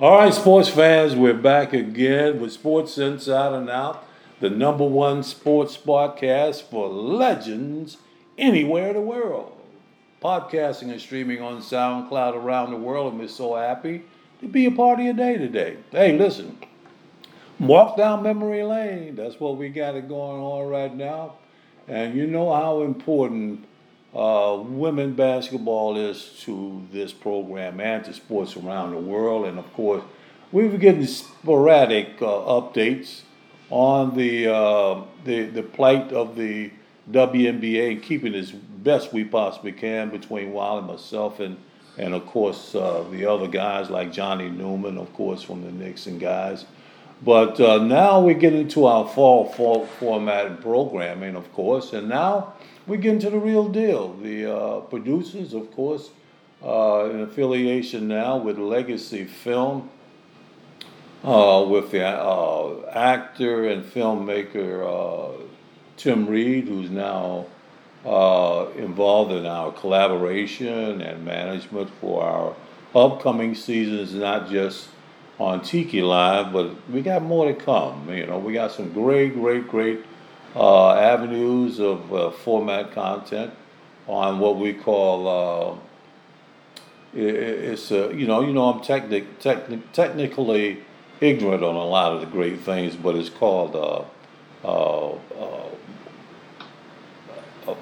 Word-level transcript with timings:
All 0.00 0.16
right, 0.16 0.32
sports 0.32 0.68
fans, 0.68 1.16
we're 1.16 1.34
back 1.34 1.72
again 1.72 2.38
with 2.38 2.52
Sports 2.52 2.98
Inside 2.98 3.52
and 3.52 3.68
Out, 3.68 4.06
the 4.38 4.48
number 4.48 4.84
one 4.84 5.24
sports 5.24 5.76
podcast 5.76 6.62
for 6.62 6.88
legends 6.88 7.96
anywhere 8.38 8.90
in 8.90 8.94
the 8.94 9.00
world. 9.00 9.60
Podcasting 10.22 10.92
and 10.92 11.00
streaming 11.00 11.42
on 11.42 11.60
SoundCloud 11.60 12.36
around 12.36 12.70
the 12.70 12.76
world, 12.76 13.10
and 13.10 13.20
we're 13.20 13.26
so 13.26 13.56
happy 13.56 14.04
to 14.40 14.46
be 14.46 14.66
a 14.66 14.70
part 14.70 15.00
of 15.00 15.04
your 15.04 15.14
day 15.14 15.36
today. 15.36 15.78
Hey, 15.90 16.16
listen, 16.16 16.56
walk 17.58 17.96
down 17.96 18.22
memory 18.22 18.62
lane. 18.62 19.16
That's 19.16 19.40
what 19.40 19.56
we 19.56 19.68
got 19.68 19.96
it 19.96 20.08
going 20.08 20.40
on 20.40 20.68
right 20.68 20.94
now. 20.94 21.38
And 21.88 22.16
you 22.16 22.28
know 22.28 22.54
how 22.54 22.82
important 22.82 23.64
uh, 24.14 24.58
women 24.64 25.14
basketball 25.14 25.96
is 25.96 26.40
to 26.40 26.82
this 26.92 27.12
program 27.12 27.80
and 27.80 28.04
to 28.04 28.12
sports 28.14 28.56
around 28.56 28.92
the 28.92 28.98
world. 28.98 29.46
And 29.46 29.58
of 29.58 29.72
course, 29.74 30.02
we 30.50 30.66
were 30.66 30.78
getting 30.78 31.04
sporadic 31.06 32.20
uh, 32.22 32.26
updates 32.26 33.22
on 33.70 34.16
the, 34.16 34.46
uh, 34.52 35.02
the 35.24 35.42
the 35.42 35.62
plight 35.62 36.12
of 36.12 36.36
the 36.36 36.70
WNBA 37.10 37.92
and 37.92 38.02
keeping 38.02 38.34
as 38.34 38.50
best 38.50 39.12
we 39.12 39.24
possibly 39.24 39.72
can 39.72 40.10
between 40.10 40.52
Wally, 40.52 40.82
myself, 40.82 41.40
and 41.40 41.56
and 41.98 42.14
of 42.14 42.24
course 42.26 42.74
uh, 42.74 43.04
the 43.10 43.26
other 43.26 43.48
guys 43.48 43.90
like 43.90 44.12
Johnny 44.12 44.48
Newman, 44.48 44.96
of 44.96 45.12
course 45.14 45.42
from 45.42 45.64
the 45.64 45.72
Knicks 45.72 46.06
and 46.06 46.20
guys. 46.20 46.64
But 47.22 47.60
uh, 47.60 47.78
now 47.78 48.20
we 48.20 48.34
get 48.34 48.52
into 48.52 48.86
our 48.86 49.06
fall, 49.08 49.46
fall 49.46 49.86
format 49.86 50.60
programming, 50.60 51.34
of 51.34 51.52
course, 51.52 51.92
and 51.92 52.08
now 52.08 52.54
we 52.86 52.96
get 52.96 53.14
into 53.14 53.30
the 53.30 53.38
real 53.38 53.68
deal. 53.68 54.14
The 54.14 54.54
uh, 54.54 54.80
producers, 54.80 55.52
of 55.52 55.72
course, 55.72 56.10
uh, 56.62 57.08
in 57.10 57.20
affiliation 57.20 58.06
now 58.06 58.36
with 58.36 58.58
Legacy 58.58 59.24
Film, 59.24 59.90
uh, 61.24 61.66
with 61.68 61.90
the 61.90 62.06
uh, 62.06 62.88
actor 62.92 63.68
and 63.68 63.84
filmmaker 63.84 64.84
uh, 64.86 65.42
Tim 65.96 66.26
Reid, 66.26 66.68
who's 66.68 66.90
now 66.90 67.46
involved 68.76 69.32
in 69.32 69.44
our 69.44 69.72
collaboration 69.72 71.02
and 71.02 71.24
management 71.24 71.90
for 72.00 72.22
our 72.22 72.54
upcoming 72.94 73.54
seasons, 73.54 74.14
not 74.14 74.48
just 74.48 74.88
on 75.38 75.62
Tiki 75.62 76.02
Live, 76.02 76.52
but 76.52 76.74
we 76.90 77.00
got 77.00 77.22
more 77.22 77.46
to 77.46 77.54
come. 77.54 78.10
You 78.10 78.26
know, 78.26 78.38
we 78.38 78.52
got 78.52 78.72
some 78.72 78.92
great, 78.92 79.34
great, 79.34 79.68
great 79.68 80.04
uh, 80.56 80.92
avenues 80.92 81.78
of 81.78 82.12
uh, 82.12 82.30
format 82.30 82.92
content 82.92 83.52
on 84.06 84.38
what 84.38 84.56
we 84.56 84.72
call 84.72 85.28
uh, 85.28 85.78
it, 87.14 87.34
it's 87.34 87.90
a, 87.90 88.14
you 88.14 88.26
know 88.26 88.40
you 88.40 88.52
know 88.52 88.72
I'm 88.72 88.82
technic, 88.82 89.38
technic, 89.38 89.92
technically 89.92 90.82
ignorant 91.20 91.62
on 91.62 91.74
a 91.74 91.84
lot 91.84 92.12
of 92.12 92.20
the 92.20 92.26
great 92.26 92.60
things, 92.60 92.96
but 92.96 93.14
it's 93.14 93.30
called 93.30 93.76
uh, 93.76 94.04
uh, 94.66 95.18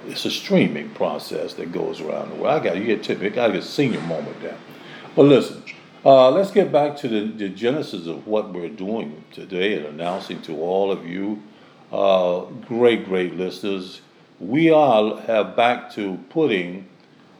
it's 0.08 0.24
a 0.24 0.30
streaming 0.30 0.90
process 0.90 1.54
that 1.54 1.72
goes 1.72 2.00
around 2.00 2.30
the 2.30 2.34
world. 2.36 2.60
I 2.60 2.64
got 2.64 2.76
you 2.76 2.84
get 2.84 3.02
tip, 3.02 3.20
I 3.20 3.28
got 3.28 3.54
a 3.54 3.62
senior 3.62 4.00
moment 4.00 4.40
there. 4.40 4.58
But 5.14 5.24
listen, 5.24 5.62
let's 6.06 6.52
get 6.52 6.70
back 6.70 6.96
to 6.98 7.08
the, 7.08 7.26
the 7.26 7.48
genesis 7.48 8.06
of 8.06 8.28
what 8.28 8.52
we're 8.52 8.68
doing 8.68 9.24
today 9.32 9.74
and 9.74 9.86
announcing 9.86 10.40
to 10.42 10.56
all 10.60 10.92
of 10.92 11.04
you 11.04 11.42
uh, 11.90 12.42
great, 12.68 13.06
great 13.06 13.34
listeners. 13.34 14.02
We 14.38 14.70
are 14.70 15.20
have 15.22 15.56
back 15.56 15.92
to 15.94 16.18
putting 16.30 16.86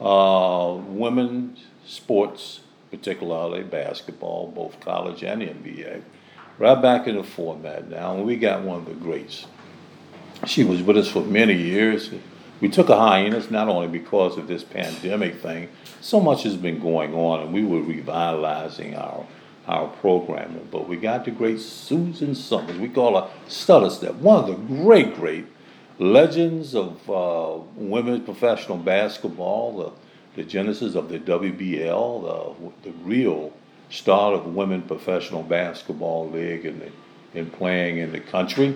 uh, 0.01 0.75
women's 0.85 1.65
sports, 1.85 2.59
particularly 2.91 3.63
basketball, 3.63 4.51
both 4.51 4.77
college 4.81 5.23
and 5.23 5.41
NBA, 5.41 6.01
right 6.57 6.81
back 6.81 7.07
in 7.07 7.15
the 7.15 7.23
format 7.23 7.89
now. 7.89 8.15
And 8.15 8.25
we 8.25 8.35
got 8.35 8.63
one 8.63 8.79
of 8.79 8.85
the 8.85 8.95
greats. 8.95 9.45
She 10.45 10.65
was 10.65 10.81
with 10.81 10.97
us 10.97 11.07
for 11.07 11.21
many 11.21 11.53
years. 11.53 12.11
We 12.59 12.69
took 12.69 12.89
a 12.89 12.97
hiatus 12.97 13.51
not 13.51 13.67
only 13.67 13.87
because 13.87 14.37
of 14.37 14.47
this 14.47 14.63
pandemic 14.63 15.35
thing, 15.41 15.69
so 16.01 16.19
much 16.19 16.43
has 16.43 16.55
been 16.55 16.79
going 16.79 17.13
on, 17.13 17.41
and 17.41 17.53
we 17.53 17.63
were 17.63 17.81
revitalizing 17.81 18.95
our 18.95 19.25
our 19.67 19.87
programming. 19.87 20.67
But 20.71 20.87
we 20.87 20.97
got 20.97 21.25
the 21.25 21.31
great 21.31 21.59
Susan 21.59 22.33
Summons. 22.35 22.79
We 22.79 22.89
call 22.89 23.19
her 23.19 23.29
Stutter 23.47 23.89
Step, 23.89 24.15
one 24.15 24.43
of 24.43 24.47
the 24.47 24.75
great, 24.83 25.15
great 25.15 25.45
legends 25.99 26.73
of 26.73 27.09
uh, 27.09 27.59
women's 27.75 28.23
professional 28.23 28.77
basketball, 28.77 29.77
the, 30.35 30.41
the 30.41 30.47
genesis 30.47 30.95
of 30.95 31.09
the 31.09 31.19
WBL, 31.19 32.71
the, 32.83 32.89
the 32.89 32.97
real 32.99 33.51
start 33.89 34.35
of 34.35 34.53
women 34.53 34.81
professional 34.81 35.43
basketball 35.43 36.29
league 36.29 36.65
in, 36.65 36.79
the, 36.79 36.91
in 37.33 37.49
playing 37.49 37.97
in 37.97 38.11
the 38.11 38.19
country 38.19 38.75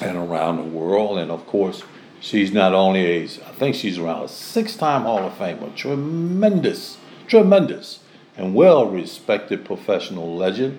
and 0.00 0.16
around 0.16 0.56
the 0.56 0.78
world. 0.78 1.18
And 1.18 1.30
of 1.30 1.46
course, 1.46 1.82
she's 2.22 2.52
not 2.52 2.72
only 2.72 3.04
a, 3.04 3.22
I 3.24 3.52
think 3.52 3.74
she's 3.74 3.98
around 3.98 4.24
a 4.24 4.28
six-time 4.28 5.02
Hall 5.02 5.18
of 5.18 5.34
Famer, 5.34 5.74
tremendous, 5.74 6.96
tremendous 7.26 7.98
and 8.36 8.54
well 8.54 8.88
respected 8.88 9.64
professional 9.64 10.34
legend. 10.34 10.78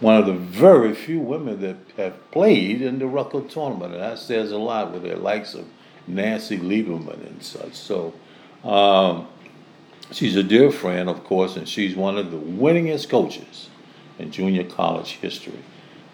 One 0.00 0.16
of 0.16 0.26
the 0.26 0.34
very 0.34 0.94
few 0.94 1.18
women 1.18 1.60
that 1.62 1.76
have 1.96 2.30
played 2.30 2.82
in 2.82 2.98
the 2.98 3.06
Rucker 3.06 3.40
tournament, 3.40 3.94
and 3.94 4.02
that 4.02 4.18
says 4.18 4.52
a 4.52 4.58
lot 4.58 4.92
with 4.92 5.02
the 5.02 5.16
likes 5.16 5.54
of 5.54 5.64
Nancy 6.06 6.58
Lieberman 6.58 7.26
and 7.26 7.42
such. 7.42 7.74
So, 7.74 8.12
um, 8.62 9.26
she's 10.10 10.36
a 10.36 10.42
dear 10.42 10.70
friend, 10.70 11.08
of 11.08 11.24
course, 11.24 11.56
and 11.56 11.68
she's 11.68 11.96
one 11.96 12.18
of 12.18 12.30
the 12.30 12.36
winningest 12.36 13.08
coaches 13.08 13.70
in 14.18 14.30
junior 14.30 14.64
college 14.64 15.12
history, 15.12 15.64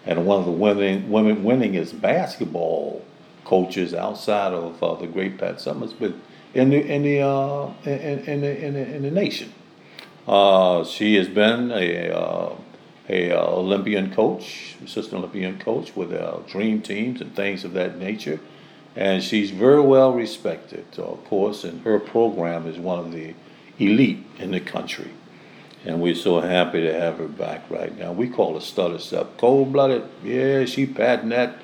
and 0.05 0.25
one 0.25 0.39
of 0.39 0.45
the 0.45 0.51
winning, 0.51 1.11
women 1.11 1.43
winningest 1.43 1.99
basketball 1.99 3.03
coaches 3.45 3.93
outside 3.93 4.53
of 4.53 4.81
uh, 4.83 4.95
the 4.95 5.07
great 5.07 5.37
Pat 5.37 5.55
Summitt, 5.55 5.93
but 5.99 6.13
in 6.53 6.69
the 6.69 6.77
in 6.77 7.03
the 7.03 7.21
uh, 7.21 7.71
in, 7.85 8.19
in, 8.19 8.43
in 8.43 8.73
the 8.73 8.95
in 8.95 9.01
the 9.03 9.11
nation. 9.11 9.53
Uh, 10.27 10.83
she 10.83 11.15
has 11.15 11.27
been 11.27 11.71
a, 11.71 12.09
uh, 12.09 12.55
a 13.09 13.31
uh, 13.31 13.43
Olympian 13.43 14.13
coach, 14.13 14.75
assistant 14.83 15.15
Olympian 15.15 15.57
coach 15.59 15.95
with 15.95 16.13
uh, 16.13 16.37
dream 16.47 16.81
teams 16.81 17.21
and 17.21 17.35
things 17.35 17.63
of 17.63 17.73
that 17.73 17.97
nature. 17.97 18.39
And 18.95 19.23
she's 19.23 19.51
very 19.51 19.81
well 19.81 20.13
respected, 20.13 20.85
of 20.99 21.23
course, 21.25 21.63
and 21.63 21.81
her 21.81 21.99
program 21.99 22.67
is 22.67 22.77
one 22.77 22.99
of 22.99 23.11
the 23.11 23.33
elite 23.79 24.23
in 24.37 24.51
the 24.51 24.59
country. 24.59 25.11
And 25.85 26.01
we're 26.01 26.13
so 26.13 26.41
happy 26.41 26.81
to 26.81 26.93
have 26.93 27.17
her 27.17 27.27
back 27.27 27.67
right 27.69 27.97
now. 27.97 28.11
We 28.11 28.29
call 28.29 28.53
her 28.53 28.59
Stutter 28.59 28.99
Step. 28.99 29.37
Cold 29.37 29.73
blooded, 29.73 30.03
yeah, 30.23 30.65
she 30.65 30.85
patting 30.85 31.29
that 31.29 31.55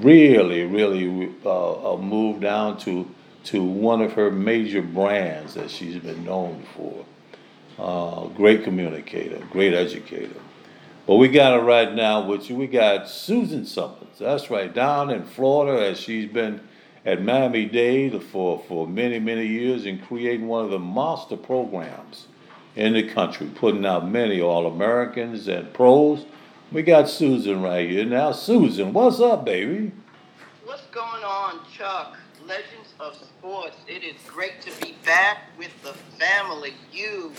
really, 0.00 0.64
really 0.64 1.32
uh, 1.44 1.96
moved 1.96 2.40
down 2.40 2.78
to, 2.80 3.08
to 3.44 3.62
one 3.62 4.00
of 4.00 4.12
her 4.12 4.30
major 4.30 4.82
brands 4.82 5.54
that 5.54 5.70
she's 5.70 5.96
been 5.96 6.24
known 6.24 6.64
for. 6.74 7.04
Uh, 7.78 8.26
great 8.28 8.64
communicator, 8.64 9.38
great 9.50 9.72
educator. 9.72 10.40
But 11.06 11.16
we 11.16 11.28
got 11.28 11.58
her 11.58 11.64
right 11.64 11.94
now 11.94 12.26
with 12.26 12.50
you. 12.50 12.56
We 12.56 12.66
got 12.66 13.08
Susan 13.08 13.64
Summons. 13.64 14.18
That's 14.18 14.50
right, 14.50 14.72
down 14.72 15.10
in 15.10 15.24
Florida, 15.24 15.86
as 15.86 15.98
she's 15.98 16.30
been 16.30 16.60
at 17.06 17.22
Miami 17.22 17.64
Dade 17.64 18.22
for, 18.22 18.62
for 18.68 18.86
many, 18.86 19.18
many 19.18 19.46
years 19.46 19.86
and 19.86 20.02
creating 20.02 20.48
one 20.48 20.64
of 20.64 20.70
the 20.70 20.78
monster 20.78 21.36
programs 21.36 22.26
in 22.76 22.92
the 22.92 23.02
country, 23.02 23.48
putting 23.54 23.86
out 23.86 24.08
many 24.08 24.40
All 24.40 24.66
Americans 24.66 25.48
and 25.48 25.72
pros. 25.72 26.26
We 26.70 26.82
got 26.82 27.08
Susan 27.08 27.62
right 27.62 27.88
here. 27.88 28.04
Now, 28.04 28.32
Susan, 28.32 28.92
what's 28.92 29.20
up, 29.20 29.46
baby? 29.46 29.90
What's 30.66 30.84
going 30.88 31.24
on, 31.24 31.60
Chuck? 31.72 32.14
Legends 32.46 32.92
of 33.00 33.14
Sports. 33.16 33.78
It 33.86 34.04
is 34.04 34.16
great 34.26 34.60
to 34.62 34.70
be 34.84 34.94
back 35.02 35.44
with 35.56 35.70
the 35.82 35.94
family, 36.22 36.74
you, 36.92 37.32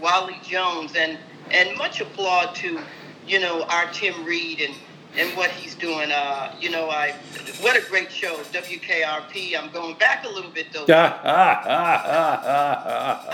Wally 0.00 0.38
Jones, 0.44 0.94
and 0.96 1.18
and 1.50 1.76
much 1.76 2.00
applaud 2.00 2.54
to 2.56 2.78
you 3.26 3.40
know 3.40 3.64
our 3.64 3.90
Tim 3.90 4.24
Reid 4.24 4.60
and 4.60 4.74
and 5.16 5.36
what 5.36 5.50
he's 5.50 5.74
doing. 5.74 6.12
Uh, 6.12 6.54
you 6.60 6.70
know, 6.70 6.88
I 6.88 7.16
what 7.60 7.76
a 7.76 7.80
great 7.88 8.12
show, 8.12 8.36
WKRP. 8.36 9.58
I'm 9.58 9.72
going 9.72 9.98
back 9.98 10.24
a 10.24 10.28
little 10.28 10.52
bit 10.52 10.72
though. 10.72 10.86
How 10.88 11.64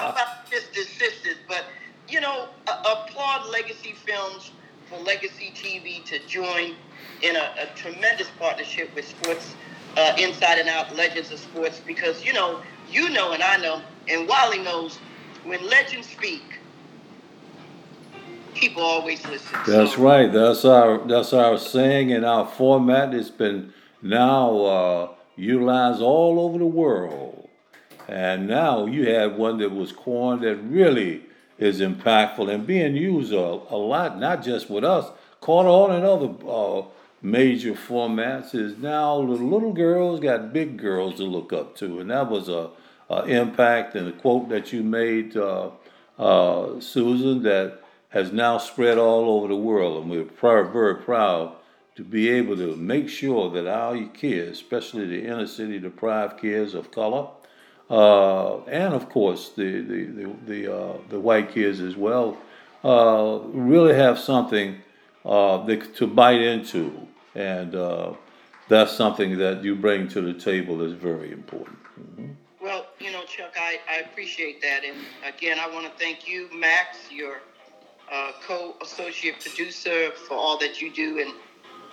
about 0.09 0.49
sisters, 0.49 0.89
sisters? 0.89 1.37
But 1.47 1.65
you 2.09 2.23
know, 2.23 2.49
applaud 2.67 3.51
Legacy 3.51 3.93
Films 3.93 4.51
for 4.95 5.05
Legacy 5.05 5.53
TV 5.55 6.05
to 6.05 6.19
join 6.27 6.75
in 7.23 7.37
a, 7.37 7.55
a 7.59 7.67
tremendous 7.77 8.29
partnership 8.39 8.95
with 8.95 9.07
Sports 9.07 9.55
uh, 9.97 10.15
Inside 10.19 10.59
and 10.59 10.69
Out 10.69 10.95
Legends 10.95 11.31
of 11.31 11.39
Sports 11.39 11.81
because 11.87 12.25
you 12.25 12.33
know, 12.33 12.61
you 12.91 13.11
know, 13.11 13.33
and 13.33 13.43
I 13.43 13.57
know, 13.57 13.81
and 14.09 14.29
Wally 14.29 14.59
knows 14.59 14.99
when 15.45 15.65
legends 15.69 16.09
speak, 16.09 16.43
people 18.55 18.83
always 18.83 19.25
listen. 19.27 19.59
That's 19.67 19.95
so, 19.95 20.03
right. 20.03 20.33
That's 20.33 20.65
our 20.65 20.99
that's 21.07 21.33
our 21.33 21.59
saying 21.59 22.13
and 22.13 22.25
our 22.25 22.47
format. 22.47 23.15
It's 23.15 23.31
been 23.31 23.73
now 24.03 24.57
uh, 24.65 25.09
utilized 25.37 26.03
all 26.03 26.41
over 26.41 26.59
the 26.59 26.67
world, 26.67 27.49
and 28.09 28.47
now 28.47 28.87
you 28.87 29.09
had 29.09 29.39
one 29.39 29.59
that 29.59 29.71
was 29.71 29.93
coined 29.93 30.43
that 30.43 30.57
really 30.57 31.23
is 31.65 31.81
impactful 31.81 32.53
and 32.53 32.67
being 32.67 32.95
used 32.95 33.33
a, 33.33 33.39
a 33.39 33.77
lot, 33.77 34.19
not 34.19 34.43
just 34.43 34.69
with 34.69 34.85
us, 34.85 35.11
caught 35.41 35.67
on 35.67 35.97
in 35.97 36.05
other 36.05 36.31
uh, 36.49 36.87
major 37.23 37.73
formats. 37.73 38.55
Is 38.55 38.77
now 38.77 39.19
the 39.19 39.33
little 39.33 39.73
girls 39.73 40.21
got 40.21 40.53
big 40.53 40.77
girls 40.77 41.17
to 41.17 41.25
look 41.25 41.53
up 41.53 41.75
to, 41.77 42.01
and 42.01 42.11
that 42.11 42.31
was 42.31 42.49
a, 42.49 42.71
a 43.09 43.25
impact 43.25 43.95
and 43.95 44.09
a 44.09 44.13
quote 44.13 44.49
that 44.51 44.73
you 44.73 44.83
made, 44.83 45.37
uh, 45.37 45.71
uh, 46.19 46.81
Susan, 46.81 47.43
that 47.43 47.81
has 48.11 48.31
now 48.31 48.59
spread 48.59 48.99
all 48.99 49.31
over 49.31 49.49
the 49.49 49.57
world, 49.57 50.03
and 50.03 50.11
we're 50.11 50.25
pr- 50.25 50.71
very 50.71 50.97
proud 50.97 51.53
to 51.97 52.05
be 52.05 52.29
able 52.29 52.57
to 52.57 52.77
make 52.77 53.09
sure 53.09 53.51
that 53.51 53.67
our 53.67 53.97
kids, 54.09 54.59
especially 54.61 55.07
the 55.07 55.25
inner 55.25 55.47
city 55.47 55.79
deprived 55.79 56.41
kids 56.41 56.75
of 56.75 56.91
color, 56.91 57.29
uh, 57.91 58.59
and 58.65 58.95
of 58.95 59.09
course 59.09 59.51
the 59.51 59.81
the 59.81 60.05
the 60.05 60.37
the, 60.47 60.75
uh, 60.75 60.97
the 61.11 61.21
white 61.21 61.53
kids 61.53 61.81
as 61.81 61.97
well, 61.97 62.37
uh, 62.83 63.41
really 63.53 63.95
have 63.95 64.19
something 64.19 64.81
uh, 65.25 65.65
to 65.67 66.07
bite 66.07 66.41
into, 66.41 67.07
and 67.35 67.75
uh, 67.75 68.13
that's 68.69 68.93
something 68.93 69.39
that 69.39 69.63
you 69.63 69.75
bring 69.75 70.09
to 70.09 70.21
the 70.21 70.33
table 70.33 70.83
is 70.83 70.93
very 70.93 71.33
important. 71.33 71.79
Mm-hmm. 71.99 72.33
Well, 72.63 72.87
you 72.99 73.13
know, 73.13 73.25
Chuck, 73.25 73.55
I, 73.57 73.79
I 73.91 73.97
appreciate 74.01 74.63
that, 74.63 74.85
and 74.85 74.97
again, 75.27 75.59
I 75.61 75.69
want 75.69 75.85
to 75.85 75.93
thank 76.03 76.27
you, 76.27 76.49
Max, 76.55 77.11
your 77.11 77.43
uh, 78.11 78.33
co-associate 78.47 79.41
producer, 79.41 80.11
for 80.13 80.35
all 80.35 80.59
that 80.59 80.81
you 80.81 80.91
do, 80.93 81.19
and 81.19 81.33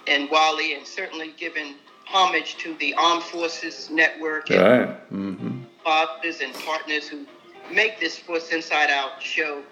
and 0.07 0.29
Wally, 0.31 0.73
and 0.73 0.87
certainly 0.87 1.33
giving 1.37 1.75
homage 2.05 2.57
to 2.57 2.73
the 2.75 2.93
Armed 2.95 3.23
Forces 3.23 3.89
Network 3.89 4.49
and 4.49 4.61
right. 4.61 5.11
mm-hmm. 5.11 5.50
Fathers 5.83 6.41
and 6.41 6.53
partners 6.53 7.07
who 7.07 7.25
make 7.73 7.99
this 7.99 8.15
Sports 8.15 8.51
Inside 8.51 8.89
Out 8.89 9.21
show 9.21 9.63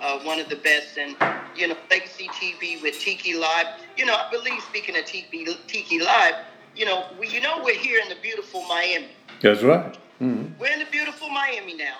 uh, 0.00 0.18
one 0.20 0.38
of 0.38 0.48
the 0.48 0.56
best. 0.56 0.98
And, 0.98 1.16
you 1.56 1.68
know, 1.68 1.76
Legacy 1.90 2.28
TV 2.28 2.82
with 2.82 2.98
Tiki 2.98 3.34
Live. 3.34 3.66
You 3.96 4.06
know, 4.06 4.14
I 4.14 4.30
believe, 4.30 4.60
speaking 4.62 4.96
of 4.96 5.04
Tiki, 5.04 5.46
Tiki 5.66 6.00
Live, 6.00 6.34
you 6.74 6.84
know, 6.84 7.06
we, 7.18 7.28
you 7.28 7.40
know 7.40 7.62
we're 7.64 7.78
here 7.78 8.00
in 8.02 8.08
the 8.08 8.16
beautiful 8.22 8.62
Miami. 8.68 9.08
That's 9.40 9.62
right. 9.62 9.96
Mm-hmm. 10.20 10.58
We're 10.58 10.72
in 10.72 10.78
the 10.78 10.90
beautiful 10.90 11.28
Miami 11.28 11.74
now. 11.74 11.96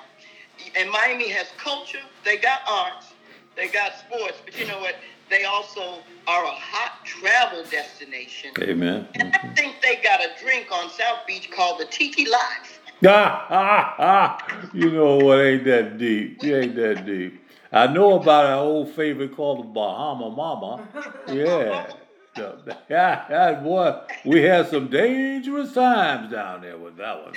And 0.74 0.90
Miami 0.90 1.28
has 1.30 1.48
culture, 1.58 2.00
they 2.24 2.38
got 2.38 2.60
arts, 2.68 3.12
they 3.56 3.68
got 3.68 3.92
sports, 3.98 4.38
but 4.44 4.58
you 4.58 4.66
know 4.66 4.80
what? 4.80 4.96
They 5.28 5.44
also 5.44 5.98
are 6.26 6.44
a 6.44 6.50
hot 6.50 7.04
travel 7.04 7.64
destination. 7.64 8.52
Amen. 8.60 9.08
And 9.14 9.34
I 9.34 9.48
think 9.54 9.76
they 9.82 9.96
got 9.96 10.20
a 10.20 10.28
drink 10.40 10.68
on 10.72 10.88
South 10.90 11.26
Beach 11.26 11.50
called 11.50 11.80
the 11.80 11.86
Tiki 11.86 12.26
Live. 12.26 12.75
You 13.02 14.90
know 14.90 15.16
what? 15.18 15.40
Ain't 15.40 15.64
that 15.64 15.98
deep. 15.98 16.42
You 16.42 16.56
ain't 16.56 16.76
that 16.76 17.04
deep. 17.04 17.42
I 17.72 17.86
know 17.88 18.18
about 18.20 18.46
our 18.46 18.58
old 18.58 18.90
favorite 18.92 19.36
called 19.36 19.58
the 19.58 19.68
Bahama 19.68 20.30
Mama. 20.30 20.88
Yeah. 21.28 21.90
Yeah, 22.36 22.52
yeah, 23.30 23.60
boy, 23.60 23.98
we 24.24 24.42
had 24.42 24.68
some 24.68 24.88
dangerous 24.88 25.72
times 25.72 26.30
down 26.30 26.60
there 26.60 26.76
with 26.76 26.96
that 26.98 27.24
one. 27.24 27.34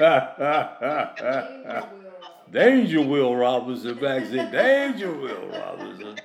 Yeah. 0.00 1.86
Danger 2.50 3.00
Will 3.02 3.34
Robinson 3.36 3.94
back 3.98 4.28
then. 4.30 4.50
Danger 4.52 5.12
Will 5.12 5.48
Robinson. 5.48 6.16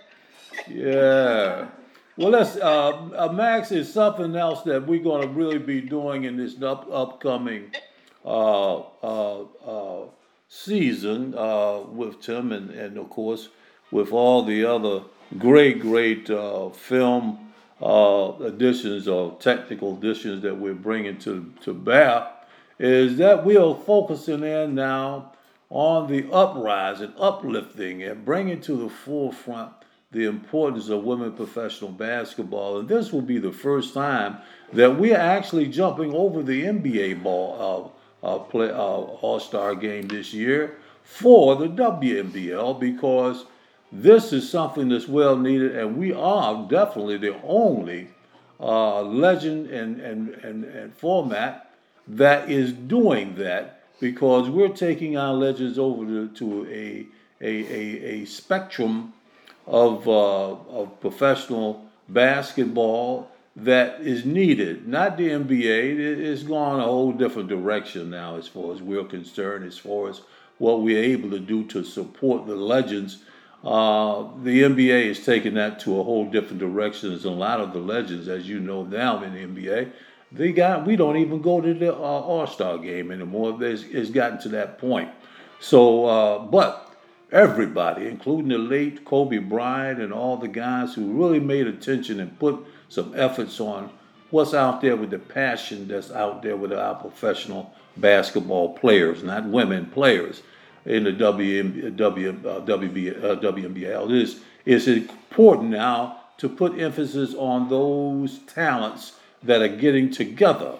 Yeah. 0.68 1.68
Well, 2.20 2.32
let's. 2.32 2.58
Uh, 2.58 2.90
uh, 3.16 3.32
Max 3.32 3.72
is 3.72 3.94
something 3.94 4.36
else 4.36 4.64
that 4.64 4.86
we're 4.86 5.02
going 5.02 5.22
to 5.22 5.30
really 5.30 5.58
be 5.58 5.80
doing 5.80 6.26
in 6.26 6.36
this 6.36 6.62
up, 6.62 6.86
upcoming 6.92 7.72
uh, 8.26 8.80
uh, 9.02 9.44
uh 9.66 10.06
season 10.50 11.34
uh, 11.38 11.80
with 11.80 12.22
Tim, 12.22 12.52
and, 12.52 12.72
and 12.72 12.98
of 12.98 13.10
course 13.10 13.48
with 13.92 14.12
all 14.12 14.44
the 14.44 14.66
other 14.66 15.04
great, 15.38 15.80
great 15.80 16.28
film 16.76 17.54
additions 17.80 19.08
or 19.08 19.38
technical 19.40 19.96
additions 19.96 20.42
that 20.42 20.58
we're 20.58 20.74
bringing 20.74 21.18
to 21.20 21.50
to 21.62 21.74
bear. 21.74 22.28
Is 22.80 23.16
that 23.20 23.46
we 23.46 23.56
are 23.56 23.74
focusing 23.86 24.44
in 24.44 24.76
now 24.76 25.32
on 25.70 26.12
the 26.12 26.30
uprising, 26.34 27.14
uplifting, 27.18 28.04
and 28.04 28.26
bringing 28.26 28.60
to 28.60 28.76
the 28.76 28.90
forefront 28.90 29.72
the 30.12 30.26
importance 30.26 30.90
of 30.90 31.04
women 31.04 31.32
professional 31.34 31.92
basketball. 31.92 32.80
And 32.80 32.90
this 32.90 33.14
will 33.14 33.22
be 33.22 33.38
the 33.38 33.52
first 33.52 33.94
time 33.94 34.40
that 34.74 34.98
we're 34.98 35.16
actually 35.16 35.68
jumping 35.68 36.14
over 36.14 36.42
the 36.42 36.64
NBA 36.64 37.22
ball 37.22 37.94
uh, 38.24 38.28
uh, 38.28 38.40
play, 38.40 38.72
uh, 38.72 38.74
All 38.74 39.40
Star 39.40 39.76
game 39.76 40.08
this 40.08 40.34
year 40.34 40.78
for 41.04 41.56
the 41.56 41.68
WNBL 41.68 42.80
because 42.80 43.46
this 43.92 44.34
is 44.34 44.50
something 44.50 44.90
that's 44.90 45.08
well 45.08 45.38
needed, 45.38 45.76
and 45.76 45.98
we 45.98 46.14
are 46.14 46.68
definitely 46.68 47.18
the 47.18 47.40
only 47.44 48.10
uh, 48.60 49.02
legend 49.02 49.68
and, 49.68 50.00
and, 50.00 50.30
and, 50.36 50.64
and 50.64 50.94
format 50.94 51.72
that 52.08 52.50
is 52.50 52.72
doing 52.74 53.36
that 53.36 53.84
because 54.00 54.50
we're 54.50 54.70
taking 54.70 55.18
our 55.18 55.34
legends 55.34 55.80
over 55.80 56.06
to, 56.06 56.28
to 56.30 56.68
a, 56.68 57.08
a, 57.42 57.48
a, 57.48 58.22
a 58.22 58.26
spectrum 58.26 59.14
of, 59.68 60.08
uh, 60.08 60.52
of 60.52 61.00
professional 61.00 61.86
basketball 62.08 63.30
that 63.56 64.02
is 64.02 64.26
needed. 64.26 64.88
Not 64.88 65.18
the 65.18 65.30
NBA. 65.30 65.98
It's 66.00 66.44
gone 66.44 66.80
a 66.80 66.84
whole 66.84 67.12
different 67.12 67.50
direction 67.50 68.10
now, 68.10 68.38
as 68.38 68.48
far 68.48 68.74
as 68.74 68.82
we're 68.82 69.04
concerned, 69.04 69.66
as 69.66 69.78
far 69.78 70.10
as 70.10 70.22
what 70.58 70.82
we're 70.82 71.04
able 71.04 71.30
to 71.32 71.40
do 71.40 71.64
to 71.66 71.84
support 71.84 72.46
the 72.46 72.56
legends. 72.56 73.24
Uh, 73.64 74.28
the 74.44 74.64
NBA 74.64 75.06
is 75.06 75.26
taking 75.26 75.56
that 75.56 75.80
to 75.82 76.00
a 76.00 76.04
whole 76.04 76.30
different 76.30 76.60
direction. 76.60 77.12
As 77.12 77.26
a 77.26 77.30
lot 77.30 77.60
of 77.60 77.74
the 77.74 77.80
legends, 77.80 78.28
as 78.28 78.48
you 78.48 78.60
know 78.60 78.84
now 78.84 79.22
in 79.24 79.34
the 79.34 79.62
NBA, 79.62 79.92
they 80.32 80.52
got 80.52 80.86
we 80.86 80.96
don't 80.96 81.18
even 81.18 81.42
go 81.42 81.60
to 81.60 81.74
the 81.74 81.94
uh, 81.94 81.98
All 81.98 82.48
Star 82.48 82.78
game 82.78 83.12
anymore. 83.12 83.58
It's, 83.62 83.84
it's 83.84 84.10
gotten 84.10 84.40
to 84.42 84.50
that 84.50 84.78
point. 84.78 85.10
So, 85.60 86.06
uh, 86.06 86.40
but 86.40 86.89
everybody, 87.32 88.08
including 88.08 88.50
the 88.50 88.58
late 88.58 89.06
Kobe 89.06 89.38
Bryant 89.38 90.02
and 90.02 90.14
all 90.14 90.38
the 90.38 90.48
guys 90.48 90.94
who 90.94 91.12
really 91.14 91.40
made 91.40 91.68
attention 91.68 92.20
and 92.20 92.38
put 92.40 92.66
some 92.90 93.14
efforts 93.16 93.60
on 93.60 93.90
what's 94.32 94.54
out 94.54 94.82
there 94.82 94.96
with 94.96 95.12
the 95.12 95.20
passion 95.20 95.88
that's 95.88 96.12
out 96.12 96.42
there 96.42 96.56
with 96.56 96.74
our 96.74 96.96
professional 96.96 97.74
basketball 97.98 98.74
players, 98.74 99.24
not 99.24 99.46
women 99.46 99.86
players 99.88 100.42
in 100.86 101.04
the 101.04 101.12
WM, 101.12 101.68
uh, 101.86 101.90
WB, 101.90 103.24
uh, 103.24 103.36
WNBL. 103.36 104.10
It 104.10 104.22
is, 104.24 104.40
it's 104.66 104.88
important 104.88 105.70
now 105.70 106.22
to 106.38 106.48
put 106.48 106.80
emphasis 106.80 107.34
on 107.36 107.70
those 107.70 108.40
talents 108.40 109.14
that 109.44 109.62
are 109.62 109.68
getting 109.68 110.10
together 110.10 110.76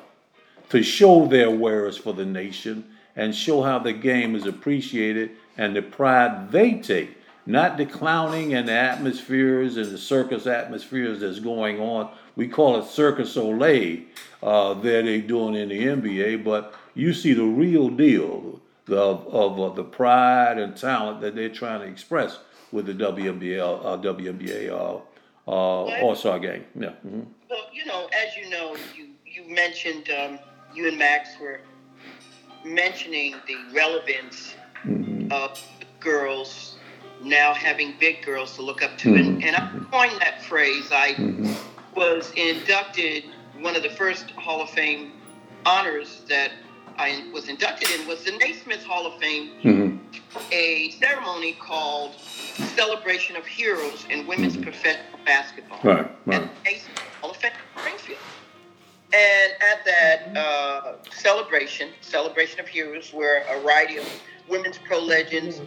to 0.70 0.84
show 0.84 1.26
their 1.26 1.50
wares 1.50 1.98
for 1.98 2.14
the 2.14 2.26
nation 2.26 2.86
and 3.20 3.36
show 3.36 3.62
how 3.62 3.78
the 3.78 3.92
game 3.92 4.34
is 4.34 4.46
appreciated 4.46 5.32
and 5.58 5.76
the 5.76 5.82
pride 5.82 6.54
they 6.54 6.76
take, 6.76 7.18
not 7.46 7.76
the 7.76 7.86
clowning 7.86 8.54
and 8.54 8.70
the 8.70 8.72
atmospheres 8.72 9.76
and 9.76 9.88
the 9.88 9.98
circus 9.98 10.48
atmospheres 10.48 11.20
that's 11.20 11.42
going 11.42 11.82
on. 11.82 12.10
We 12.38 12.48
call 12.48 12.80
it 12.80 12.86
Circus 12.86 13.36
Olay 13.36 14.06
uh, 14.42 14.74
that 14.76 15.04
they're 15.04 15.20
doing 15.20 15.56
in 15.56 15.68
the 15.68 15.84
NBA, 15.84 16.46
but 16.46 16.74
you 16.96 17.14
see 17.14 17.34
the 17.34 17.44
real 17.44 17.90
deal 17.90 18.62
of, 18.88 19.28
of 19.28 19.60
uh, 19.60 19.70
the 19.76 19.84
pride 19.84 20.58
and 20.58 20.78
talent 20.78 21.20
that 21.20 21.36
they're 21.36 21.50
trying 21.50 21.82
to 21.82 21.88
express 21.88 22.40
with 22.72 22.86
the 22.86 22.94
WNBL, 22.94 23.86
uh, 23.86 23.98
WNBA 23.98 24.70
uh, 24.70 25.02
uh, 25.46 26.02
All 26.02 26.16
Star 26.16 26.40
game. 26.40 26.64
Yeah. 26.74 26.92
Mm-hmm. 27.06 27.24
Well, 27.50 27.66
you 27.74 27.86
know, 27.86 28.08
as 28.14 28.38
you 28.38 28.50
know, 28.50 28.78
you 28.96 29.08
you 29.26 29.54
mentioned 29.54 30.10
um, 30.10 30.40
you 30.74 30.88
and 30.88 30.98
Max 30.98 31.32
were 31.42 31.60
mentioning 32.64 33.36
the 33.48 33.56
relevance 33.74 34.56
mm-hmm. 34.86 35.32
of 35.32 35.62
girls 36.00 36.78
now 37.22 37.54
having 37.54 37.94
big 38.00 38.24
girls 38.24 38.56
to 38.56 38.62
look 38.62 38.82
up 38.82 38.98
to. 39.00 39.10
Mm-hmm. 39.10 39.36
And, 39.36 39.46
and 39.46 39.56
I 39.56 39.70
coined 39.92 40.22
that 40.22 40.44
phrase. 40.44 40.92
I 40.92 41.14
mm-hmm. 41.14 41.54
was 41.96 42.32
inducted, 42.36 43.26
one 43.60 43.76
of 43.76 43.84
the 43.84 43.90
first 43.90 44.32
Hall 44.32 44.62
of 44.62 44.70
Fame 44.70 45.12
honors 45.66 46.22
that 46.30 46.52
I 46.98 47.30
was 47.34 47.48
inducted 47.48 47.90
in 47.92 48.08
was 48.08 48.24
the 48.24 48.32
Naismith 48.32 48.84
Hall 48.84 49.06
of 49.06 49.20
Fame, 49.20 49.52
mm-hmm. 49.64 49.98
a 50.52 50.92
ceremony 50.92 51.54
called 51.54 52.16
Celebration 52.20 53.36
of 53.36 53.46
Heroes 53.46 54.06
in 54.10 54.28
Women's 54.28 54.54
mm-hmm. 54.54 54.64
Professional 54.64 55.20
Basketball. 55.26 55.80
Right, 55.84 56.12
right. 56.26 56.50
And 59.12 59.54
at 59.62 59.86
that 59.86 60.38
uh, 60.38 60.94
celebration, 61.12 61.90
Celebration 62.02 62.60
of 62.60 62.68
Heroes, 62.68 63.12
where 63.12 63.44
a 63.50 63.60
variety 63.62 63.98
of 63.98 64.06
women's 64.50 64.78
pro 64.80 65.00
legends, 65.00 65.62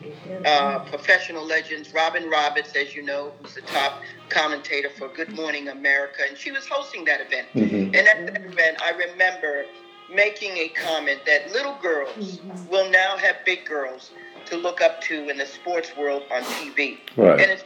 uh, 0.45 0.81
professional 0.81 1.45
legends. 1.45 1.93
Robin 1.95 2.29
Roberts, 2.29 2.73
as 2.75 2.95
you 2.95 3.03
know, 3.03 3.33
who's 3.41 3.55
the 3.55 3.63
top 3.63 4.03
commentator 4.29 4.91
for 4.91 5.09
Good 5.09 5.33
Morning 5.35 5.69
America, 5.69 6.23
and 6.29 6.37
she 6.37 6.51
was 6.51 6.67
hosting 6.67 7.05
that 7.07 7.21
event. 7.21 7.49
Mm-hmm. 7.55 7.95
And 7.95 7.97
at 7.97 8.33
that 8.33 8.45
event, 8.45 8.83
I 8.83 8.91
remember 8.91 9.65
making 10.13 10.57
a 10.59 10.69
comment 10.69 11.21
that 11.27 11.53
little 11.53 11.77
girls 11.81 12.39
mm-hmm. 12.39 12.69
will 12.69 12.91
now 12.91 13.17
have 13.17 13.37
big 13.47 13.65
girls 13.65 14.11
to 14.47 14.57
look 14.57 14.81
up 14.81 15.01
to 15.03 15.29
in 15.29 15.39
the 15.39 15.47
sports 15.47 15.93
world 15.97 16.25
on 16.31 16.43
TV. 16.43 16.99
Right. 17.17 17.41
And 17.41 17.51
it's 17.51 17.65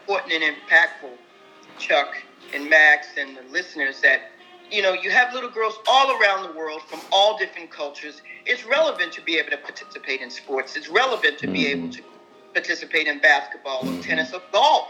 important 0.00 0.32
and 0.32 0.42
impactful, 0.42 1.12
Chuck 1.78 2.14
and 2.52 2.68
Max 2.68 3.08
and 3.18 3.36
the 3.36 3.42
listeners, 3.50 4.00
that 4.00 4.30
you 4.70 4.82
know 4.82 4.92
you 4.92 5.10
have 5.10 5.32
little 5.32 5.50
girls 5.50 5.74
all 5.88 6.20
around 6.20 6.48
the 6.48 6.58
world 6.58 6.82
from 6.88 7.00
all 7.12 7.38
different 7.38 7.70
cultures. 7.70 8.22
It's 8.46 8.64
relevant 8.64 9.12
to 9.12 9.22
be 9.22 9.36
able 9.38 9.50
to 9.50 9.58
participate 9.58 10.20
in 10.20 10.30
sports. 10.30 10.76
It's 10.76 10.88
relevant 10.88 11.38
to 11.38 11.46
be 11.46 11.64
mm-hmm. 11.64 11.84
able 11.84 11.92
to 11.94 12.02
participate 12.52 13.06
in 13.06 13.18
basketball 13.20 13.88
or 13.88 14.02
tennis 14.02 14.32
or 14.32 14.40
golf, 14.52 14.88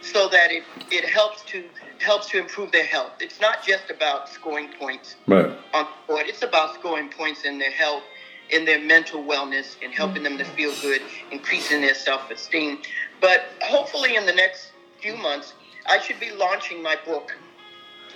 so 0.00 0.28
that 0.28 0.50
it, 0.50 0.64
it 0.90 1.04
helps 1.08 1.42
to 1.42 1.64
helps 2.00 2.28
to 2.30 2.38
improve 2.38 2.72
their 2.72 2.84
health. 2.84 3.12
It's 3.20 3.40
not 3.40 3.64
just 3.64 3.90
about 3.90 4.28
scoring 4.28 4.68
points 4.78 5.16
Right. 5.26 5.50
on 5.72 5.86
court. 6.06 6.26
It's 6.26 6.42
about 6.42 6.74
scoring 6.74 7.08
points 7.10 7.44
in 7.44 7.58
their 7.58 7.70
health, 7.70 8.02
in 8.50 8.64
their 8.64 8.80
mental 8.80 9.22
wellness, 9.22 9.76
and 9.82 9.92
helping 9.92 10.22
them 10.22 10.36
to 10.38 10.44
feel 10.44 10.72
good, 10.82 11.02
increasing 11.30 11.80
their 11.80 11.94
self-esteem. 11.94 12.78
But 13.20 13.44
hopefully, 13.62 14.16
in 14.16 14.26
the 14.26 14.32
next 14.32 14.72
few 15.00 15.16
months, 15.16 15.54
I 15.86 16.00
should 16.00 16.18
be 16.18 16.30
launching 16.30 16.82
my 16.82 16.96
book. 17.04 17.36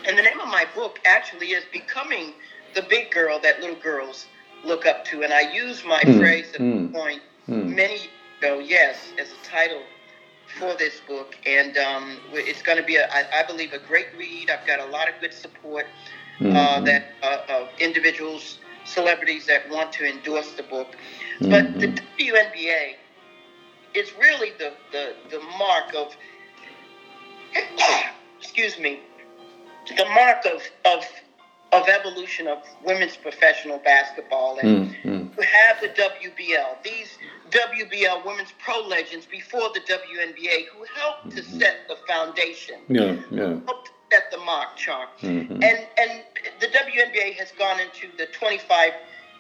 And 0.07 0.17
the 0.19 0.23
name 0.23 0.41
of 0.41 0.49
my 0.49 0.67
book 0.75 1.01
actually 1.05 1.49
is 1.53 1.65
Becoming 1.73 2.35
the 2.75 2.83
Big 2.83 3.11
Girl 3.11 3.39
That 3.41 3.61
Little 3.61 3.77
Girls 3.77 4.27
Look 4.65 4.87
Up 4.87 5.05
to. 5.07 5.23
And 5.23 5.33
I 5.33 5.43
use 5.53 5.85
my 5.85 6.01
Hmm, 6.03 6.19
phrase 6.19 6.53
at 6.55 6.61
hmm, 6.61 6.73
the 6.75 6.93
point 6.93 7.23
hmm. 7.47 7.75
many 7.75 7.95
years 7.95 8.09
ago, 8.41 8.59
yes, 8.59 9.13
as 9.19 9.33
a 9.33 9.45
title 9.45 9.83
for 10.59 10.75
this 10.77 11.01
book. 11.07 11.37
And 11.47 11.77
um, 11.79 12.19
it's 12.33 12.63
going 12.63 12.79
to 12.79 12.85
be, 12.85 12.97
a, 12.97 13.07
I, 13.13 13.41
I 13.41 13.43
believe, 13.43 13.73
a 13.73 13.79
great 13.79 14.09
read. 14.17 14.51
I've 14.51 14.67
got 14.67 14.81
a 14.81 14.87
lot 14.87 15.09
of 15.09 15.15
good 15.21 15.33
support 15.33 15.87
uh, 16.51 16.81
Mhm. 16.81 16.85
that 16.85 17.03
uh, 17.23 17.39
of 17.49 17.69
individuals, 17.79 18.59
celebrities 18.85 19.47
that 19.47 19.69
want 19.69 19.93
to 19.93 20.05
endorse 20.07 20.53
the 20.53 20.63
book. 20.63 20.97
But 21.49 21.79
the 21.81 21.89
WNBA 21.89 22.95
is 23.95 24.13
really 24.19 24.53
the, 24.59 24.73
the, 24.93 25.15
the 25.31 25.41
mark 25.59 25.95
of, 25.95 26.17
excuse 28.39 28.79
me, 28.79 29.01
the 29.95 30.05
mark 30.07 30.45
of, 30.47 30.63
of, 30.85 31.05
of 31.73 31.89
evolution 31.89 32.47
of 32.49 32.59
women's 32.85 33.17
professional 33.17 33.79
basketball. 33.79 34.59
And 34.59 34.91
Mm, 34.91 35.03
mm. 35.05 35.37
we 35.37 35.45
have 35.45 35.81
the 35.81 35.89
WBL, 35.89 36.83
these 36.83 37.19
WBL 37.51 38.25
women's 38.25 38.53
pro 38.59 38.81
legends 38.81 39.27
before 39.27 39.69
the 39.75 39.81
WNBA 39.81 40.67
who 40.73 40.85
helped 40.95 41.31
to 41.37 41.43
set 41.43 41.87
the 41.89 41.97
foundation 42.09 42.77
Yeah, 42.89 43.17
yeah. 43.31 43.59
helped 43.67 43.91
set 44.13 44.31
the 44.31 44.39
mark, 44.39 44.77
Chuck. 44.77 45.19
Mhm. 45.21 45.51
And 45.63 45.87
and 45.99 46.23
the 46.61 46.69
WNBA 46.69 47.35
has 47.39 47.53
gone 47.53 47.81
into 47.81 48.09
the 48.17 48.27
25 48.27 48.93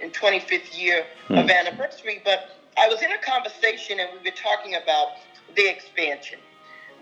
and 0.02 0.12
25th 0.12 0.76
year 0.78 1.06
of 1.30 1.48
anniversary. 1.50 2.20
But 2.24 2.56
I 2.76 2.88
was 2.88 3.00
in 3.02 3.10
a 3.12 3.18
conversation 3.18 4.00
and 4.00 4.08
we 4.12 4.18
were 4.30 4.36
talking 4.36 4.74
about 4.74 5.12
the 5.54 5.66
expansion. 5.68 6.38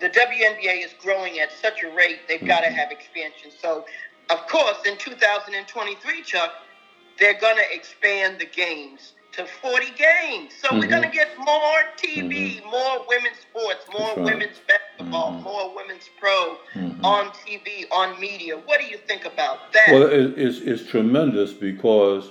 The 0.00 0.10
WNBA 0.10 0.84
is 0.84 0.94
growing 1.00 1.38
at 1.40 1.52
such 1.52 1.82
a 1.82 1.88
rate; 1.88 2.20
they've 2.28 2.46
got 2.46 2.62
to 2.62 2.70
have 2.70 2.90
expansion. 2.92 3.50
So, 3.60 3.86
of 4.30 4.46
course, 4.48 4.78
in 4.86 4.96
2023, 4.98 6.22
Chuck, 6.22 6.52
they're 7.18 7.34
going 7.40 7.56
to 7.56 7.74
expand 7.74 8.38
the 8.40 8.46
games 8.46 9.14
to 9.32 9.46
40 9.46 9.86
games. 9.92 10.54
So 10.60 10.74
we're 10.74 10.86
Mhm. 10.86 10.90
going 10.90 11.02
to 11.04 11.10
get 11.10 11.28
more 11.38 11.84
TV, 11.96 12.62
more 12.70 13.04
women's 13.08 13.38
sports, 13.40 13.86
more 13.92 14.14
right. 14.16 14.24
women's 14.24 14.60
basketball, 14.68 15.32
Mhm. 15.32 15.44
more 15.44 15.74
women's 15.74 16.08
pro 16.20 16.58
Mhm. 16.74 17.04
on 17.04 17.32
TV, 17.32 17.86
on 17.90 18.20
media. 18.20 18.56
What 18.58 18.80
do 18.80 18.86
you 18.86 18.98
think 18.98 19.24
about 19.24 19.72
that? 19.72 19.92
Well, 19.92 20.04
it, 20.04 20.38
it's, 20.38 20.60
it's 20.60 20.84
tremendous 20.86 21.52
because 21.52 22.30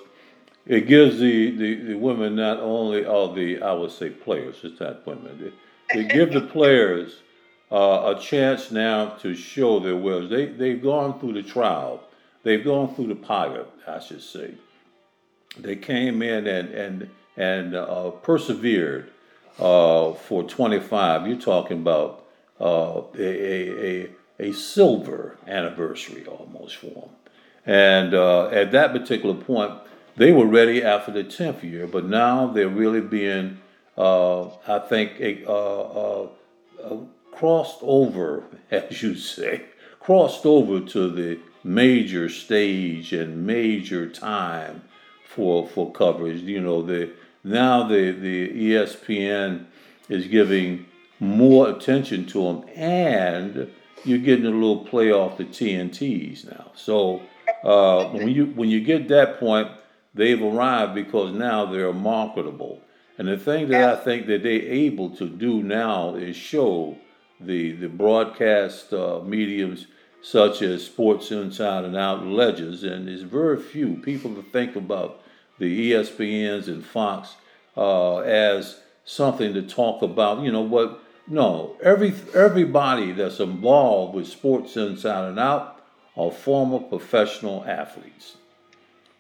it 0.68 0.88
gives 0.88 1.20
the, 1.20 1.52
the, 1.52 1.76
the 1.76 1.96
women 1.96 2.36
not 2.38 2.60
only 2.62 3.06
all 3.06 3.34
the 3.34 3.62
I 3.62 3.74
would 3.74 3.92
say 3.92 4.10
players, 4.12 4.58
it's 4.64 4.80
not 4.80 5.06
women. 5.08 5.54
It, 5.92 6.00
it 6.00 6.10
gives 6.14 6.34
the 6.34 6.42
players 6.58 7.23
uh, 7.74 8.14
a 8.16 8.22
chance 8.22 8.70
now 8.70 9.10
to 9.10 9.34
show 9.34 9.80
their 9.80 9.96
wills. 9.96 10.30
They 10.30 10.46
they've 10.46 10.82
gone 10.82 11.20
through 11.20 11.34
the 11.34 11.44
trial, 11.44 12.04
they've 12.44 12.64
gone 12.64 12.94
through 12.94 13.08
the 13.08 13.16
pilot, 13.16 13.68
I 13.88 14.00
should 14.00 14.22
say. 14.22 14.54
They 15.58 15.76
came 15.76 16.22
in 16.22 16.46
and 16.46 16.70
and 16.70 17.10
and 17.36 17.76
uh, 17.76 18.12
persevered 18.12 19.12
uh, 19.60 20.14
for 20.14 20.44
25. 20.44 21.28
You're 21.28 21.38
talking 21.38 21.80
about 21.80 22.26
uh, 22.62 23.02
a, 23.18 24.04
a, 24.04 24.10
a, 24.40 24.54
silver 24.54 25.38
anniversary 25.48 26.26
almost 26.28 26.78
for 26.78 26.88
them. 26.88 27.10
And 27.66 28.14
uh, 28.14 28.48
at 28.50 28.72
that 28.72 28.92
particular 28.94 29.36
point, 29.36 29.74
they 30.16 30.32
were 30.32 30.46
ready 30.46 30.84
after 30.84 31.12
the 31.12 31.24
10th 31.24 31.64
year, 31.64 31.88
but 31.88 32.06
now 32.06 32.48
they're 32.48 32.70
really 32.70 33.02
being, 33.02 33.60
uh, 33.98 34.46
I 34.68 34.80
think, 34.80 35.20
a, 35.20 36.28
crossed 37.36 37.80
over, 37.82 38.44
as 38.72 39.02
you 39.02 39.16
say, 39.16 39.64
crossed 40.00 40.46
over 40.46 40.80
to 40.80 41.10
the 41.10 41.40
major 41.64 42.28
stage 42.28 43.14
and 43.14 43.46
major 43.46 44.10
time 44.10 44.84
for 45.26 45.68
for 45.68 45.92
coverage. 45.92 46.42
You 46.42 46.62
know, 46.62 46.82
the 46.82 47.12
now 47.44 47.88
the 47.88 48.12
the 48.12 48.50
ESPN 48.50 49.66
is 50.10 50.28
giving 50.28 50.86
more 51.20 51.70
attention 51.70 52.26
to 52.28 52.44
them, 52.44 52.66
and 52.76 53.72
you're 54.04 54.20
getting 54.20 54.46
a 54.46 54.50
little 54.50 54.86
play 54.86 55.12
off 55.12 55.38
the 55.38 55.46
TNTs 55.46 56.52
now. 56.52 56.72
So 56.76 57.22
uh, 57.64 58.06
when 58.10 58.28
you 58.28 58.48
when 58.48 58.70
you 58.70 58.82
get 58.82 59.08
that 59.08 59.40
point, 59.40 59.70
they've 60.14 60.42
arrived 60.42 60.96
because 60.96 61.34
now 61.34 61.66
they're 61.66 61.94
marketable. 61.94 62.82
And 63.18 63.28
the 63.28 63.38
thing 63.38 63.70
that 63.70 64.00
I 64.00 64.04
think 64.04 64.26
that 64.28 64.42
they're 64.42 64.52
able 64.52 65.12
to 65.18 65.30
do 65.30 65.62
now 65.62 66.16
is 66.16 66.36
show 66.36 66.98
the 67.46 67.74
the 67.74 67.90
broadcast 67.90 68.94
uh, 68.94 69.22
mediums 69.24 69.88
such 70.22 70.62
as 70.62 70.86
Sports 70.86 71.32
Inside 71.32 71.84
and 71.84 71.98
Out 71.98 72.26
Legends, 72.26 72.84
and 72.84 73.08
there's 73.08 73.24
very 73.24 73.62
few 73.62 73.96
people 73.98 74.32
that 74.36 74.54
think 74.54 74.76
about 74.76 75.22
the 75.60 75.92
ESPNs 75.92 76.68
and 76.68 76.84
Fox 76.84 77.36
uh, 77.76 78.20
as 78.20 78.80
something 79.06 79.54
to 79.54 79.62
talk 79.62 80.02
about. 80.02 80.42
You 80.42 80.52
know 80.52 80.62
what? 80.62 81.02
No, 81.28 81.76
every 81.82 82.14
everybody 82.34 83.12
that's 83.12 83.40
involved 83.40 84.16
with 84.16 84.28
Sports 84.28 84.76
Inside 84.78 85.30
and 85.30 85.40
Out 85.40 85.84
are 86.16 86.32
former 86.32 86.80
professional 86.80 87.64
athletes. 87.66 88.38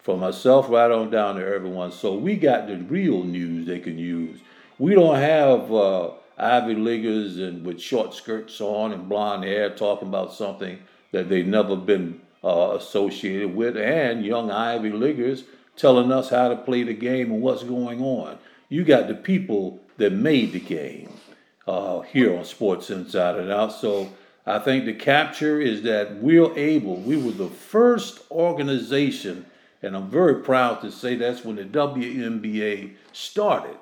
From 0.01 0.19
myself 0.19 0.69
right 0.69 0.91
on 0.91 1.09
down 1.09 1.35
to 1.35 1.45
everyone. 1.45 1.93
So 1.93 2.13
we 2.13 2.35
got 2.35 2.67
the 2.67 2.77
real 2.77 3.23
news 3.23 3.65
they 3.65 3.79
can 3.79 3.97
use. 3.97 4.39
We 4.77 4.95
don't 4.95 5.15
have 5.15 5.73
uh, 5.73 6.11
Ivy 6.37 6.75
Leaguers 6.75 7.37
and 7.37 7.65
with 7.65 7.79
short 7.81 8.13
skirts 8.13 8.59
on 8.59 8.91
and 8.91 9.07
blonde 9.07 9.43
hair 9.43 9.69
talking 9.69 10.07
about 10.07 10.33
something 10.33 10.79
that 11.11 11.29
they've 11.29 11.45
never 11.45 11.75
been 11.75 12.21
uh, 12.43 12.75
associated 12.77 13.55
with, 13.55 13.77
and 13.77 14.25
young 14.25 14.51
Ivy 14.51 14.91
Leaguers 14.91 15.43
telling 15.75 16.11
us 16.11 16.29
how 16.29 16.49
to 16.49 16.55
play 16.55 16.83
the 16.83 16.93
game 16.93 17.31
and 17.31 17.41
what's 17.41 17.63
going 17.63 18.01
on. 18.01 18.37
You 18.69 18.83
got 18.83 19.07
the 19.07 19.15
people 19.15 19.79
that 19.97 20.11
made 20.11 20.51
the 20.51 20.59
game 20.59 21.09
uh, 21.67 22.01
here 22.01 22.37
on 22.37 22.45
Sports 22.45 22.89
Inside 22.89 23.37
and 23.37 23.51
Out. 23.51 23.71
So 23.71 24.11
I 24.45 24.59
think 24.59 24.85
the 24.85 24.93
capture 24.93 25.61
is 25.61 25.83
that 25.83 26.21
we're 26.21 26.55
able, 26.57 26.97
we 26.97 27.17
were 27.17 27.31
the 27.31 27.47
first 27.47 28.21
organization, 28.29 29.45
and 29.81 29.95
I'm 29.95 30.09
very 30.09 30.41
proud 30.41 30.81
to 30.81 30.91
say 30.91 31.15
that's 31.15 31.45
when 31.45 31.55
the 31.55 31.65
WNBA 31.65 32.93
started. 33.11 33.77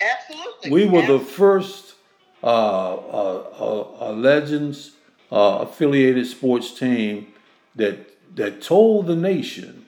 Absolutely. 0.00 0.70
We 0.70 0.86
were 0.86 1.06
the 1.06 1.20
first 1.20 1.94
uh, 2.42 2.46
uh, 2.46 3.44
uh, 3.58 4.08
uh, 4.08 4.12
Legends 4.12 4.92
uh, 5.32 5.58
affiliated 5.60 6.26
sports 6.26 6.78
team 6.78 7.28
that 7.74 8.12
that 8.36 8.60
told 8.60 9.06
the 9.06 9.16
nation, 9.16 9.86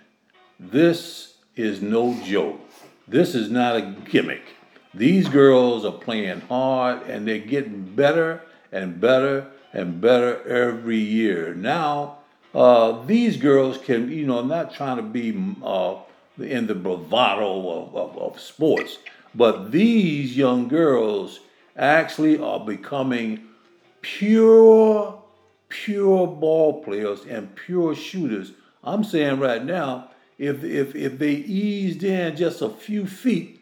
this 0.58 1.34
is 1.54 1.82
no 1.82 2.18
joke. 2.24 2.58
This 3.06 3.34
is 3.34 3.50
not 3.50 3.76
a 3.76 3.82
gimmick. 3.82 4.42
These 4.94 5.28
girls 5.28 5.84
are 5.84 5.92
playing 5.92 6.40
hard 6.42 7.02
and 7.02 7.28
they're 7.28 7.38
getting 7.38 7.82
better 7.94 8.42
and 8.72 9.00
better 9.00 9.46
and 9.72 10.00
better 10.00 10.42
every 10.48 10.98
year. 10.98 11.54
Now, 11.54 12.18
uh, 12.54 13.04
these 13.04 13.36
girls 13.36 13.78
can, 13.78 14.10
you 14.10 14.26
know, 14.26 14.38
I'm 14.38 14.48
not 14.48 14.74
trying 14.74 14.96
to 14.96 15.02
be 15.02 15.30
uh, 15.62 15.96
in 16.38 16.66
the 16.66 16.74
bravado 16.74 17.70
of, 17.70 17.94
of, 17.94 18.18
of 18.18 18.40
sports, 18.40 18.98
but 19.34 19.70
these 19.70 20.36
young 20.36 20.68
girls 20.68 21.40
actually 21.76 22.38
are 22.38 22.60
becoming 22.60 23.48
pure, 24.00 25.22
pure 25.68 26.26
ball 26.26 26.82
players 26.82 27.20
and 27.24 27.54
pure 27.54 27.94
shooters. 27.94 28.52
I'm 28.82 29.04
saying 29.04 29.38
right 29.38 29.64
now, 29.64 30.10
if 30.38 30.62
if 30.64 30.94
if 30.94 31.18
they 31.18 31.32
eased 31.32 32.02
in 32.04 32.36
just 32.36 32.62
a 32.62 32.70
few 32.70 33.06
feet, 33.06 33.60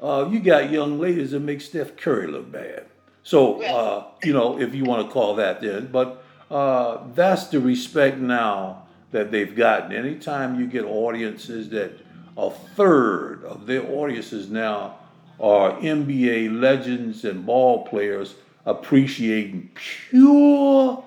uh, 0.00 0.28
you 0.30 0.40
got 0.40 0.70
young 0.70 0.98
ladies 0.98 1.32
that 1.32 1.40
make 1.40 1.60
Steph 1.60 1.96
Curry 1.96 2.26
look 2.26 2.50
bad. 2.50 2.86
So 3.22 3.62
uh, 3.62 4.06
you 4.22 4.32
know, 4.32 4.60
if 4.60 4.74
you 4.74 4.84
want 4.84 5.06
to 5.06 5.12
call 5.12 5.36
that 5.36 5.60
then, 5.60 5.88
but 5.92 6.24
uh, 6.50 6.98
that's 7.14 7.48
the 7.48 7.60
respect 7.60 8.18
now 8.18 8.86
that 9.12 9.30
they've 9.30 9.54
gotten. 9.54 9.92
Anytime 9.92 10.58
you 10.58 10.66
get 10.66 10.84
audiences 10.84 11.68
that 11.70 11.92
a 12.36 12.50
third 12.50 13.44
of 13.44 13.66
their 13.66 13.88
audiences 13.88 14.50
now 14.50 14.98
are 15.40 15.72
NBA 15.78 16.60
legends 16.60 17.24
and 17.24 17.44
ball 17.44 17.84
players 17.86 18.34
appreciating 18.66 19.70
pure 19.74 21.04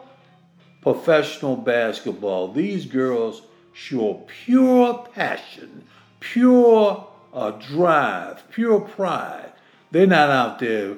professional 0.81 1.55
basketball. 1.55 2.51
These 2.51 2.85
girls 2.85 3.41
show 3.73 4.25
pure 4.45 5.07
passion, 5.13 5.83
pure 6.19 7.07
uh, 7.33 7.51
drive, 7.51 8.49
pure 8.51 8.81
pride. 8.81 9.51
They're 9.91 10.07
not 10.07 10.29
out 10.29 10.59
there 10.59 10.97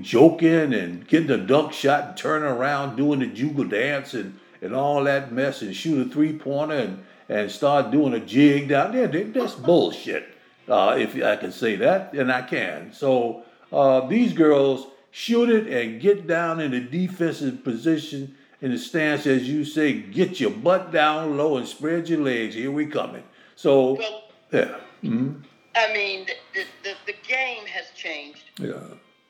joking 0.00 0.72
and 0.72 1.06
getting 1.06 1.30
a 1.30 1.36
dunk 1.36 1.72
shot 1.72 2.04
and 2.04 2.16
turning 2.16 2.48
around 2.48 2.96
doing 2.96 3.20
the 3.20 3.26
juggle 3.26 3.64
dance 3.64 4.14
and, 4.14 4.38
and 4.62 4.74
all 4.74 5.04
that 5.04 5.32
mess 5.32 5.62
and 5.62 5.76
shoot 5.76 6.06
a 6.06 6.10
three 6.10 6.32
pointer 6.32 6.74
and, 6.74 7.04
and 7.28 7.50
start 7.50 7.90
doing 7.90 8.14
a 8.14 8.20
jig 8.20 8.68
down 8.68 8.92
there. 8.92 9.06
That's 9.06 9.54
bullshit, 9.54 10.26
uh, 10.68 10.96
if 10.98 11.16
I 11.22 11.36
can 11.36 11.52
say 11.52 11.76
that, 11.76 12.12
and 12.12 12.30
I 12.32 12.42
can. 12.42 12.92
So 12.92 13.42
uh, 13.72 14.06
these 14.06 14.32
girls 14.32 14.86
shoot 15.10 15.48
it 15.50 15.66
and 15.66 16.00
get 16.00 16.26
down 16.26 16.60
in 16.60 16.70
the 16.70 16.80
defensive 16.80 17.64
position 17.64 18.34
in 18.60 18.72
the 18.72 18.78
stance, 18.78 19.26
as 19.26 19.48
you 19.48 19.64
say, 19.64 19.92
get 19.92 20.40
your 20.40 20.50
butt 20.50 20.90
down 20.92 21.36
low 21.36 21.56
and 21.58 21.66
spread 21.66 22.08
your 22.08 22.20
legs. 22.20 22.54
Here 22.54 22.70
we 22.72 22.86
coming. 22.86 23.22
So, 23.56 23.92
Well, 23.94 24.24
yeah. 24.52 24.76
hmm 25.00 25.34
I 25.76 25.92
mean, 25.92 26.26
the, 26.54 26.64
the, 26.82 26.94
the 27.06 27.14
game 27.26 27.64
has 27.66 27.90
changed, 27.94 28.42
Yeah. 28.58 28.72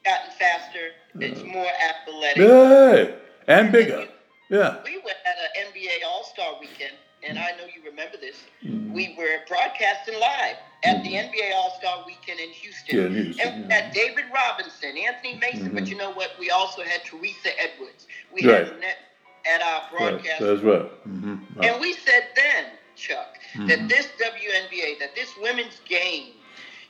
gotten 0.05 0.31
faster, 0.39 0.89
it's 1.21 1.43
more 1.45 1.67
athletic. 1.91 2.39
Yeah. 2.39 3.15
And 3.47 3.71
bigger. 3.71 4.09
Yeah. 4.49 4.79
We 4.83 4.97
were 4.97 5.11
at 5.11 5.37
an 5.57 5.73
NBA 5.75 6.07
All 6.07 6.25
Star 6.25 6.55
weekend, 6.59 6.95
and 7.23 7.39
I 7.39 7.53
know 7.53 7.65
you 7.65 7.83
remember 7.85 8.17
this. 8.17 8.47
Mm-hmm. 8.65 8.93
We 8.93 9.09
were 9.17 9.39
broadcasting 9.47 10.15
live 10.19 10.57
at 10.85 11.03
the 11.03 11.17
NBA 11.17 11.53
All 11.55 11.71
Star 11.71 11.99
weekend 12.07 12.41
in 12.41 12.51
Houston. 12.51 12.97
Yeah, 12.97 13.09
Houston, 13.09 13.47
and 13.47 13.55
we 13.57 13.65
yeah. 13.69 13.75
had 13.75 13.91
David 13.91 14.25
Robinson, 14.33 14.97
Anthony 14.97 15.35
Mason, 15.35 15.73
but 15.75 15.85
Mhm. 15.85 15.89
you 15.89 15.97
know 15.97 16.11
what? 16.11 16.31
We 16.39 16.51
also 16.51 16.83
had 16.83 17.05
Teresa 17.05 17.51
Edwards. 17.59 18.07
We 18.31 18.43
Right. 18.43 18.67
had 18.67 18.69
Net 18.81 18.99
at 19.45 19.63
our 19.63 19.83
Right. 19.99 20.21
broadcast. 20.21 20.41
That's 20.41 20.63
right. 20.63 20.87
hmm 21.05 21.37
And 21.63 21.81
we 21.81 21.93
said 21.93 22.25
then, 22.35 22.79
Chuck, 22.95 23.39
that 23.67 23.81
Mhm. 23.81 23.89
this 23.89 24.09
WNBA, 24.19 24.95
that 24.97 25.15
this 25.15 25.37
women's 25.37 25.81
game 25.81 26.35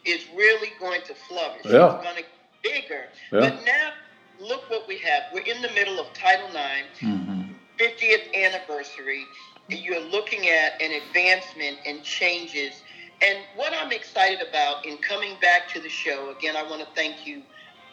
is 0.04 0.26
really 0.28 0.70
going 0.70 1.02
to 1.02 1.14
flourish. 1.14 1.66
Yeah. 1.66 1.86
It's 1.86 1.96
going 1.96 2.16
to 2.16 2.22
get 2.22 2.30
bigger. 2.62 3.08
Yeah. 3.32 3.40
But 3.40 3.54
now, 3.64 3.92
look 4.38 4.68
what 4.68 4.86
we 4.86 4.98
have. 4.98 5.24
We're 5.30 5.40
in 5.40 5.60
the 5.62 5.68
middle 5.68 5.98
of 5.98 6.12
Title 6.12 6.48
IX. 6.56 6.98
hmm 7.00 7.42
50th 7.78 8.22
anniversary, 8.34 9.28
you're 9.68 10.00
looking 10.00 10.48
at 10.48 10.80
an 10.80 10.92
advancement 11.08 11.78
and 11.86 12.02
changes. 12.02 12.82
And 13.22 13.38
what 13.56 13.72
I'm 13.74 13.92
excited 13.92 14.46
about 14.46 14.86
in 14.86 14.96
coming 14.98 15.36
back 15.40 15.68
to 15.70 15.80
the 15.80 15.88
show, 15.88 16.34
again, 16.36 16.56
I 16.56 16.62
want 16.62 16.80
to 16.80 16.88
thank 16.94 17.26
you 17.26 17.42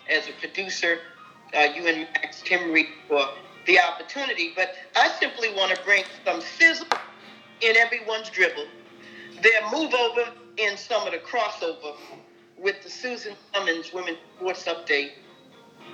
as 0.09 0.27
a 0.27 0.31
producer, 0.39 0.99
uh, 1.55 1.61
you 1.75 1.87
and 1.87 2.07
Max 2.13 2.41
Timmery 2.43 2.87
for 3.07 3.27
the 3.65 3.79
opportunity, 3.79 4.53
but 4.55 4.75
I 4.95 5.09
simply 5.19 5.53
want 5.53 5.75
to 5.75 5.83
bring 5.83 6.03
some 6.23 6.41
sizzle 6.41 6.87
in 7.61 7.75
everyone's 7.75 8.29
dribble, 8.29 8.67
their 9.41 9.61
move 9.71 9.93
over 9.93 10.31
in 10.57 10.77
some 10.77 11.05
of 11.07 11.13
the 11.13 11.19
crossover 11.19 11.95
with 12.57 12.81
the 12.83 12.89
Susan 12.89 13.33
Summons 13.53 13.91
Women's 13.91 14.19
Sports 14.37 14.65
Update 14.65 15.11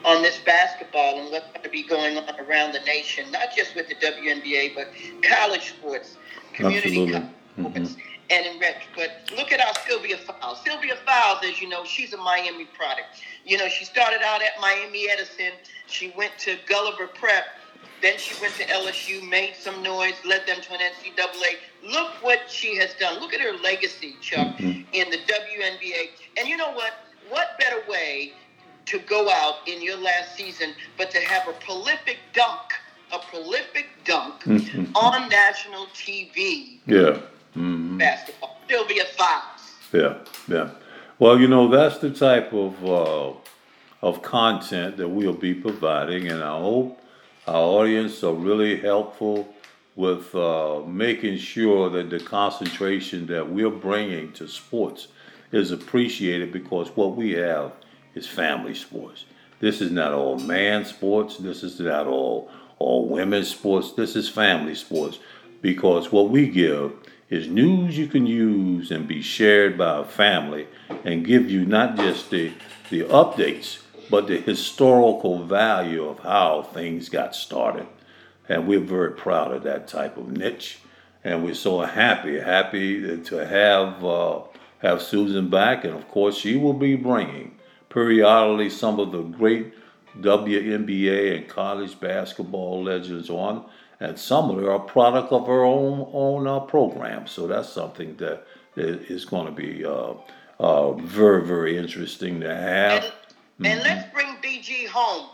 on 0.06 0.22
this 0.22 0.40
basketball 0.46 1.20
and 1.20 1.32
what's 1.32 1.48
going 1.52 1.64
to 1.64 1.70
be 1.70 1.84
going 1.84 2.18
on 2.18 2.40
around 2.40 2.74
the 2.74 2.80
nation, 2.82 3.30
not 3.32 3.50
just 3.56 3.76
with 3.76 3.88
the 3.88 3.96
WNBA, 3.96 4.74
but 4.76 4.88
college 5.22 5.70
sports, 5.70 6.18
community 6.54 7.02
Absolutely. 7.04 7.14
college 7.58 7.88
sports, 7.88 7.96
and 8.32 8.46
in 8.46 8.60
rec. 8.60 8.84
But 8.96 9.30
look 9.38 9.52
at 9.52 9.60
our 9.60 9.74
Sylvia 9.88 10.18
Fowles. 10.18 10.64
Sylvia 10.64 10.96
Fowles, 11.06 11.40
as 11.44 11.62
you 11.62 11.68
know, 11.70 11.84
she's 11.86 12.14
a 12.14 12.18
Miami 12.18 12.66
product. 12.66 13.08
You 13.46 13.58
know, 13.58 13.68
she 13.68 13.86
started 13.86 14.22
out 14.24 14.42
at 14.42 14.60
Miami 14.60 15.10
Edison. 15.10 15.52
She 15.88 16.14
went 16.18 16.32
to 16.40 16.58
Gulliver 16.68 17.08
Prep. 17.08 17.46
Then 18.02 18.18
she 18.18 18.34
went 18.42 18.54
to 18.56 18.64
LSU, 18.66 19.28
made 19.30 19.54
some 19.60 19.84
noise, 19.84 20.16
led 20.26 20.48
them 20.48 20.58
to 20.62 20.74
an 20.74 20.80
NCAA. 20.80 21.58
Look 21.92 22.10
what 22.24 22.50
she 22.50 22.76
has 22.78 22.96
done. 23.00 23.20
Look 23.20 23.34
at 23.34 23.42
her 23.42 23.54
legacy, 23.62 24.16
Chuck, 24.22 24.58
Mhm. 24.58 24.86
in 24.94 25.10
the 25.12 25.18
WNBA. 25.28 26.10
And 26.38 26.48
you 26.48 26.58
know 26.58 26.72
what? 26.72 26.94
What 27.30 27.60
better 27.60 27.84
way 27.88 28.34
to 28.86 29.00
go 29.00 29.30
out 29.30 29.56
in 29.68 29.82
your 29.82 29.98
last 29.98 30.36
season 30.36 30.74
but 30.98 31.12
to 31.12 31.20
have 31.20 31.48
a 31.48 31.54
prolific 31.54 32.18
dunk, 32.34 32.74
a 33.14 33.20
prolific 33.20 33.88
dunk 34.06 34.44
Mhm. 34.44 34.92
on 34.96 35.30
national 35.30 35.86
TV 35.88 36.80
Yeah. 36.86 37.18
hmm 37.54 37.98
basketball? 37.98 38.58
a 38.70 39.06
Fowles. 39.18 39.76
Yeah. 39.92 40.14
Yeah. 40.48 40.70
Well, 41.20 41.40
you 41.40 41.48
know, 41.48 41.68
that's 41.68 41.98
the 41.98 42.10
type 42.10 42.54
of 42.54 42.74
uh, 42.86 43.34
of 44.02 44.22
content 44.22 44.98
that 44.98 45.10
we'll 45.10 45.34
be 45.34 45.54
providing, 45.54 46.28
and 46.30 46.42
I 46.42 46.58
hope 46.58 47.00
our 47.48 47.62
audience 47.62 48.24
are 48.24 48.34
really 48.34 48.78
helpful 48.78 49.54
with 49.96 50.34
uh, 50.34 50.80
making 50.88 51.38
sure 51.38 51.90
that 51.90 52.10
the 52.10 52.20
concentration 52.20 53.28
that 53.28 53.48
we're 53.50 53.70
bringing 53.70 54.32
to 54.34 54.48
sports 54.48 55.10
is 55.52 55.72
appreciated 55.72 56.52
because 56.52 56.90
what 56.96 57.16
we 57.16 57.32
have 57.34 57.74
is 58.16 58.28
family 58.28 58.74
sports. 58.74 59.26
This 59.60 59.82
is 59.82 59.92
not 59.92 60.14
all 60.14 60.40
man 60.40 60.86
sports. 60.86 61.38
This 61.38 61.64
is 61.64 61.80
not 61.80 62.08
all 62.08 62.50
all 62.80 63.08
women's 63.08 63.50
sports. 63.50 63.92
This 63.94 64.16
is 64.16 64.28
family 64.28 64.76
sports 64.76 65.20
because 65.62 66.12
what 66.12 66.30
we 66.30 66.48
give 66.48 66.94
is 67.30 67.48
news 67.48 67.98
you 67.98 68.08
can 68.08 68.26
use 68.26 68.92
and 68.92 69.08
be 69.08 69.22
shared 69.22 69.78
by 69.78 70.00
a 70.00 70.04
family 70.04 70.68
and 71.06 71.26
give 71.26 71.50
you 71.50 71.66
not 71.66 71.96
just 71.96 72.30
the 72.32 72.52
the 72.90 73.02
updates 73.04 73.80
but 74.12 74.28
the 74.28 74.38
historical 74.38 75.42
value 75.44 76.04
of 76.06 76.20
how 76.20 76.62
things 76.62 77.08
got 77.08 77.34
started. 77.34 77.88
And 78.50 78.68
we're 78.68 78.82
very 78.82 79.14
proud 79.14 79.54
of 79.54 79.64
that 79.64 79.88
type 79.88 80.18
of 80.18 80.30
niche. 80.30 80.80
And 81.24 81.44
we're 81.44 81.54
so 81.54 81.80
happy, 81.80 82.38
happy 82.40 83.18
to 83.18 83.36
have 83.38 84.04
uh, 84.04 84.42
have 84.80 85.02
Susan 85.02 85.50
back. 85.50 85.86
And 85.86 85.96
of 85.96 86.08
course, 86.10 86.36
she 86.38 86.58
will 86.58 86.74
be 86.74 86.96
bringing 86.96 87.56
periodically 87.92 88.70
some 88.70 89.00
of 89.00 89.12
the 89.12 89.22
great 89.22 89.74
WNBA 90.20 91.38
and 91.38 91.48
college 91.48 92.00
basketball 92.00 92.84
legends 92.84 93.30
on. 93.30 93.70
And 94.00 94.18
some 94.18 94.50
of 94.50 94.56
them 94.56 94.66
are 94.66 94.72
a 94.72 94.80
product 94.80 95.32
of 95.32 95.48
our 95.48 95.64
own 95.64 96.10
own 96.12 96.48
uh, 96.48 96.62
program. 96.62 97.28
So 97.28 97.46
that's 97.46 97.70
something 97.70 98.18
that 98.18 98.48
is 98.76 99.26
going 99.26 99.46
to 99.46 99.52
be 99.52 99.86
uh, 99.86 100.14
uh, 100.60 100.94
very, 100.94 101.46
very 101.46 101.78
interesting 101.78 102.40
to 102.42 102.56
have. 102.56 103.14
And, 103.60 103.68
and 103.68 103.84
let's 103.84 104.12
bring 104.12 104.36
BG 104.38 104.88
home. 104.88 105.30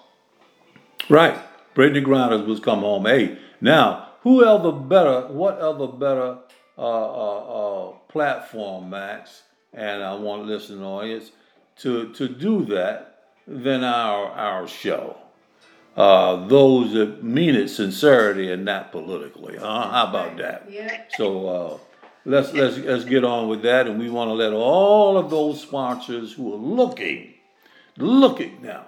Right. 1.10 1.38
Brittney 1.76 2.04
Griner's 2.04 2.46
was 2.46 2.60
come 2.60 2.80
home. 2.80 3.06
Hey, 3.06 3.38
now, 3.62 4.10
who 4.22 4.43
other 4.43 4.72
better, 4.72 5.28
what 5.28 5.60
other 5.60 5.88
better 5.88 6.39
uh, 6.78 6.82
uh, 6.82 7.89
uh, 7.89 7.91
platform, 8.10 8.89
Max, 8.89 9.43
and 9.74 10.04
I 10.04 10.13
want 10.15 10.43
to 10.43 10.48
listen 10.48 10.80
to 10.80 10.84
audience, 10.84 11.32
to, 11.79 12.13
to 12.13 12.27
do 12.27 12.65
that 12.65 13.25
than 13.47 13.83
our, 13.83 14.27
our 14.31 14.67
show? 14.67 15.17
Uh, 15.97 16.45
those 16.45 16.93
that 16.93 17.23
mean 17.23 17.55
it 17.55 17.69
sincerity 17.69 18.51
and 18.51 18.63
not 18.63 18.91
politically. 18.91 19.57
Huh? 19.57 19.89
How 19.89 20.07
about 20.07 20.37
that? 20.37 20.67
Yeah. 20.69 21.05
So 21.17 21.47
uh, 21.47 21.77
let's 22.23 22.53
let's 22.53 22.77
let's 22.77 23.03
get 23.03 23.23
on 23.23 23.47
with 23.47 23.63
that, 23.63 23.87
and 23.87 23.97
we 23.97 24.07
want 24.07 24.29
to 24.29 24.33
let 24.33 24.53
all 24.53 25.17
of 25.17 25.31
those 25.31 25.59
sponsors 25.59 26.33
who 26.33 26.53
are 26.53 26.57
looking, 26.57 27.33
looking 27.97 28.61
now 28.61 28.85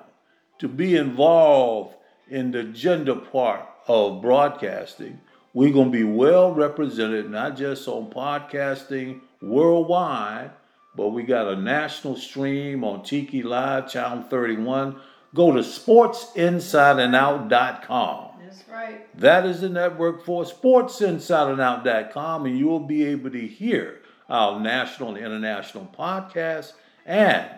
to 0.59 0.67
be 0.67 0.95
involved 0.95 1.95
in 2.29 2.51
the 2.51 2.63
gender 2.63 3.15
part 3.15 3.67
of 3.87 4.21
broadcasting. 4.21 5.19
We're 5.55 5.73
gonna 5.73 5.89
be 5.89 6.03
well 6.03 6.53
represented, 6.53 7.31
not 7.31 7.57
just 7.57 7.87
on 7.87 8.11
podcasting 8.11 9.21
worldwide, 9.41 10.51
but 10.95 11.09
we 11.09 11.23
got 11.23 11.47
a 11.47 11.55
national 11.55 12.15
stream 12.15 12.83
on 12.83 13.03
Tiki 13.03 13.43
Live 13.43 13.91
Channel 13.91 14.23
31. 14.23 14.99
Go 15.33 15.51
to 15.51 15.59
sportsinsideandout.com. 15.59 18.25
That's 18.41 18.63
right. 18.67 19.19
That 19.19 19.45
is 19.45 19.61
the 19.61 19.69
network 19.69 20.25
for 20.25 20.43
sportsinsideandout.com, 20.43 22.45
and 22.45 22.57
you 22.57 22.67
will 22.67 22.79
be 22.79 23.05
able 23.05 23.29
to 23.31 23.47
hear 23.47 24.01
our 24.27 24.59
national 24.59 25.09
and 25.09 25.19
international 25.19 25.87
podcasts 25.97 26.73
and 27.05 27.49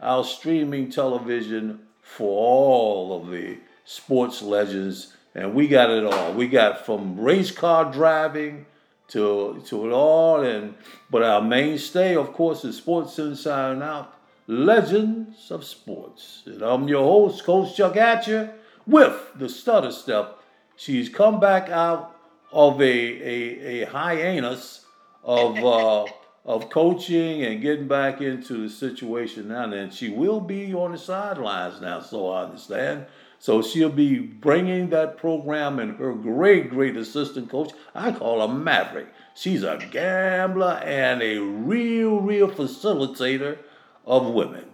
our 0.00 0.24
streaming 0.24 0.90
television 0.90 1.80
for 2.02 2.28
all 2.28 3.20
of 3.20 3.30
the 3.30 3.58
sports 3.84 4.42
legends. 4.42 5.14
And 5.34 5.54
we 5.54 5.68
got 5.68 5.90
it 5.90 6.04
all. 6.04 6.32
We 6.32 6.48
got 6.48 6.84
from 6.84 7.20
race 7.20 7.50
car 7.50 7.90
driving 7.90 8.66
to 9.08 9.62
to 9.66 9.86
it 9.86 9.92
all, 9.92 10.42
and 10.42 10.74
but 11.10 11.22
our 11.22 11.42
mainstay, 11.42 12.14
of 12.14 12.32
course, 12.32 12.64
is 12.64 12.76
Sports 12.76 13.18
Inside 13.18 13.72
and 13.72 13.82
Out, 13.82 14.14
Legends 14.46 15.50
of 15.50 15.64
Sports. 15.64 16.42
And 16.46 16.62
I'm 16.62 16.88
your 16.88 17.02
host, 17.02 17.44
Coach 17.44 17.76
Chuck 17.76 17.94
Atcher, 17.94 18.52
with 18.86 19.32
the 19.36 19.48
stutter 19.48 19.92
step. 19.92 20.38
She's 20.76 21.08
come 21.08 21.40
back 21.40 21.68
out 21.70 22.16
of 22.52 22.80
a 22.80 22.84
a, 22.84 23.82
a 23.82 23.86
hiatus 23.86 24.84
of 25.24 25.58
uh, 25.58 26.04
of 26.44 26.70
coaching 26.70 27.44
and 27.44 27.60
getting 27.60 27.88
back 27.88 28.20
into 28.20 28.62
the 28.62 28.70
situation 28.70 29.48
now. 29.48 29.70
And 29.70 29.92
she 29.92 30.08
will 30.08 30.40
be 30.40 30.72
on 30.74 30.92
the 30.92 30.98
sidelines 30.98 31.80
now, 31.80 32.00
so 32.00 32.30
I 32.30 32.44
understand. 32.44 33.06
So 33.40 33.62
she'll 33.62 33.88
be 33.88 34.18
bringing 34.18 34.90
that 34.90 35.16
program 35.16 35.78
and 35.78 35.96
her 35.96 36.12
great, 36.12 36.70
great 36.70 36.96
assistant 36.96 37.50
coach. 37.50 37.70
I 37.94 38.10
call 38.12 38.46
her 38.46 38.52
Maverick. 38.52 39.06
She's 39.34 39.62
a 39.62 39.78
gambler 39.90 40.80
and 40.84 41.22
a 41.22 41.38
real, 41.38 42.20
real 42.20 42.48
facilitator 42.48 43.58
of 44.06 44.26
women. 44.26 44.64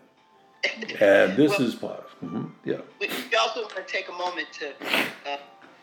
And 0.98 1.37
this 1.37 1.61
is 1.61 1.74
part. 1.74 2.07
mhm, 2.24 2.50
yeah. 2.64 2.77
We 2.98 3.09
we 3.09 3.37
also 3.37 3.62
want 3.62 3.77
to 3.77 3.83
take 3.83 4.09
a 4.09 4.12
moment 4.12 4.48
to 4.61 4.70
uh, 4.70 5.37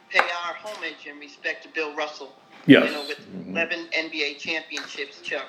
pay 0.09 0.19
our 0.19 0.55
homage 0.55 1.05
and 1.07 1.19
respect 1.19 1.61
to 1.63 1.69
Bill 1.69 1.95
Russell. 1.95 2.33
Yes. 2.65 2.85
You 2.87 2.91
know, 2.91 3.05
with 3.07 3.19
11 3.47 3.87
NBA 3.95 4.39
championships, 4.39 5.21
Chuck. 5.21 5.45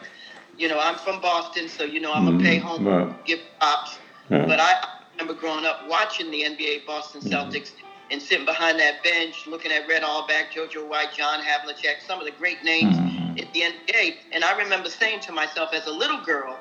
You 0.59 0.69
know, 0.69 0.79
I'm 0.79 0.97
from 0.97 1.23
Boston, 1.23 1.67
so, 1.69 1.85
you 1.85 2.01
know, 2.01 2.13
I'm 2.13 2.27
going 2.27 2.39
to 2.39 2.45
pay 2.45 2.59
home, 2.59 2.87
right. 2.87 3.25
give 3.25 3.41
props. 3.59 3.99
But 4.29 4.61
I 4.61 5.02
remember 5.23 5.41
growing 5.41 5.65
up 5.65 5.89
watching 5.89 6.31
the 6.31 6.43
NBA 6.43 6.87
Boston 6.87 7.21
mhm. 7.21 7.31
Celtics 7.31 7.73
and 8.11 8.21
sitting 8.21 8.45
behind 8.45 8.79
that 8.81 9.03
bench, 9.03 9.47
looking 9.47 9.71
at 9.73 9.89
Red 9.89 10.03
Auerbach, 10.03 10.51
JoJo 10.53 10.87
White, 10.87 11.13
John 11.17 11.41
Havlicek, 11.41 12.07
some 12.07 12.19
of 12.19 12.27
the 12.27 12.33
great 12.33 12.63
names 12.65 12.97
mhm. 12.97 13.41
at 13.41 13.53
the 13.55 13.61
NBA. 13.63 14.17
And 14.33 14.45
I 14.45 14.57
remember 14.59 14.91
saying 14.91 15.21
to 15.21 15.33
myself 15.33 15.73
as 15.73 15.87
a 15.87 15.93
little 15.93 16.21
girl, 16.23 16.59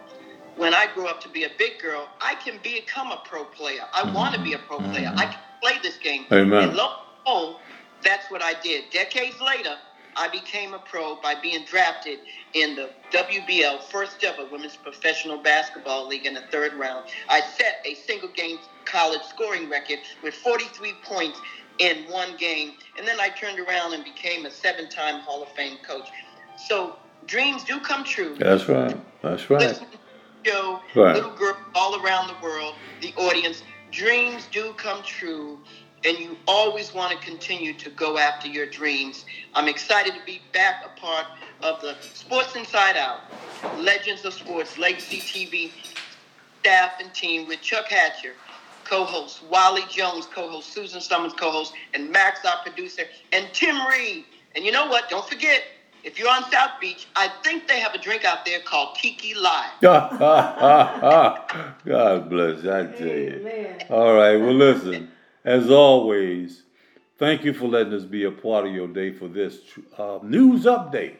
when 0.58 0.74
I 0.74 0.88
grew 0.94 1.08
up 1.08 1.20
to 1.22 1.30
be 1.30 1.46
a 1.46 1.50
big 1.58 1.80
girl, 1.82 2.08
I 2.22 2.36
can 2.36 2.60
become 2.62 3.12
a 3.12 3.22
pro 3.26 3.44
player. 3.46 3.84
I 3.94 4.04
mhm. 4.04 4.14
want 4.14 4.36
to 4.36 4.42
be 4.42 4.54
a 4.54 4.60
pro 4.60 4.78
player. 4.78 5.12
I 5.16 5.26
can 5.26 5.40
play 5.62 5.74
this 5.82 5.98
game. 5.98 6.26
Amen. 6.32 6.70
And 6.70 6.76
lo 6.76 6.86
and 6.86 7.24
behold, 7.24 7.56
that's 8.04 8.30
what 8.30 8.44
I 8.44 8.54
did. 8.62 8.90
Decades 8.92 9.40
later, 9.42 9.76
I 10.16 10.28
became 10.30 10.74
a 10.74 10.80
pro 10.80 11.16
by 11.22 11.36
being 11.42 11.66
drafted 11.66 12.20
in 12.54 12.76
the 12.76 12.90
WBL, 13.12 13.82
first 13.84 14.24
ever 14.24 14.46
women's 14.52 14.76
professional 14.76 15.38
basketball 15.42 16.08
league 16.08 16.26
in 16.26 16.34
the 16.34 16.44
third 16.52 16.74
round. 16.74 17.06
I 17.30 17.42
set 17.42 17.78
a 17.86 17.96
single 17.96 18.30
game 18.30 18.58
college 18.86 19.22
scoring 19.24 19.70
record 19.70 20.00
with 20.24 20.34
43 20.36 20.94
points 21.04 21.40
in 21.80 22.04
one 22.10 22.36
game. 22.38 22.74
And 22.98 23.08
then 23.08 23.20
I 23.20 23.30
turned 23.30 23.60
around 23.60 23.94
and 23.94 24.04
became 24.04 24.46
a 24.46 24.52
seven 24.52 24.90
time 24.90 25.22
Hall 25.22 25.42
of 25.44 25.50
Fame 25.50 25.78
coach. 25.88 26.08
So 26.68 26.96
dreams 27.26 27.64
do 27.64 27.80
come 27.80 28.04
true 28.04 28.36
That's 28.38 28.68
right. 28.68 28.98
That's 29.22 29.50
right. 29.50 29.62
listen 29.62 29.88
show, 30.46 30.80
Right. 30.96 31.16
little 31.16 31.32
girls 31.32 31.58
all 31.76 32.04
around 32.04 32.28
the 32.28 32.36
world, 32.42 32.76
the 33.02 33.14
audience, 33.16 33.64
dreams 33.92 34.48
do 34.52 34.74
come 34.74 35.04
true, 35.04 35.60
and 36.04 36.18
you 36.18 36.38
always 36.48 36.94
want 36.94 37.18
to 37.20 37.26
continue 37.26 37.74
to 37.74 37.90
go 37.92 38.18
after 38.18 38.48
your 38.48 38.66
dreams. 38.66 39.26
I'm 39.54 39.68
excited 39.68 40.14
to 40.14 40.26
be 40.26 40.42
back 40.54 40.84
a 40.86 41.00
part 41.00 41.26
of 41.62 41.82
the 41.82 41.96
Sports 42.02 42.56
Inside 42.56 42.98
Out, 42.98 43.22
Legends 43.78 44.26
of 44.26 44.34
Sports, 44.34 44.78
Legacy 44.78 45.18
TV 45.18 45.72
staff 46.62 46.94
and 47.00 47.14
team 47.14 47.48
with 47.48 47.62
Chuck 47.62 47.86
Hatcher, 47.88 48.34
co-host, 48.84 49.44
Wally 49.50 49.84
Jones, 49.90 50.28
co-host, 50.28 50.74
Susan 50.74 51.02
Summons, 51.02 51.34
co-host, 51.34 51.74
and 51.94 52.10
Max, 52.12 52.46
our 52.46 52.62
producer, 52.64 53.04
and 53.32 53.48
Tim 53.54 53.76
Reid. 53.88 54.26
And 54.56 54.66
you 54.66 54.72
know 54.72 54.88
what? 54.88 55.10
Don't 55.10 55.28
forget, 55.28 55.64
if 56.04 56.20
you're 56.20 56.30
on 56.30 56.44
South 56.52 56.72
Beach, 56.80 57.08
I 57.16 57.30
think 57.44 57.68
they 57.68 57.80
have 57.80 57.94
a 57.94 57.98
drink 57.98 58.26
out 58.26 58.46
there 58.46 58.60
called 58.60 58.96
Kiki 58.98 59.34
Live. 59.34 59.72
God 61.86 62.30
bless, 62.30 62.60
I 62.66 62.86
tell 62.98 63.08
you. 63.08 63.76
All 63.90 64.14
right, 64.14 64.36
well, 64.36 64.54
listen, 64.54 65.12
as 65.44 65.70
always, 65.70 66.64
thank 67.18 67.44
you 67.44 67.54
for 67.54 67.68
letting 67.68 67.94
us 67.94 68.04
be 68.04 68.24
a 68.26 68.32
part 68.32 68.68
of 68.68 68.74
your 68.74 68.88
day 68.88 69.12
for 69.12 69.28
this 69.28 69.60
uh, 69.98 70.20
news 70.22 70.66
update 70.66 71.16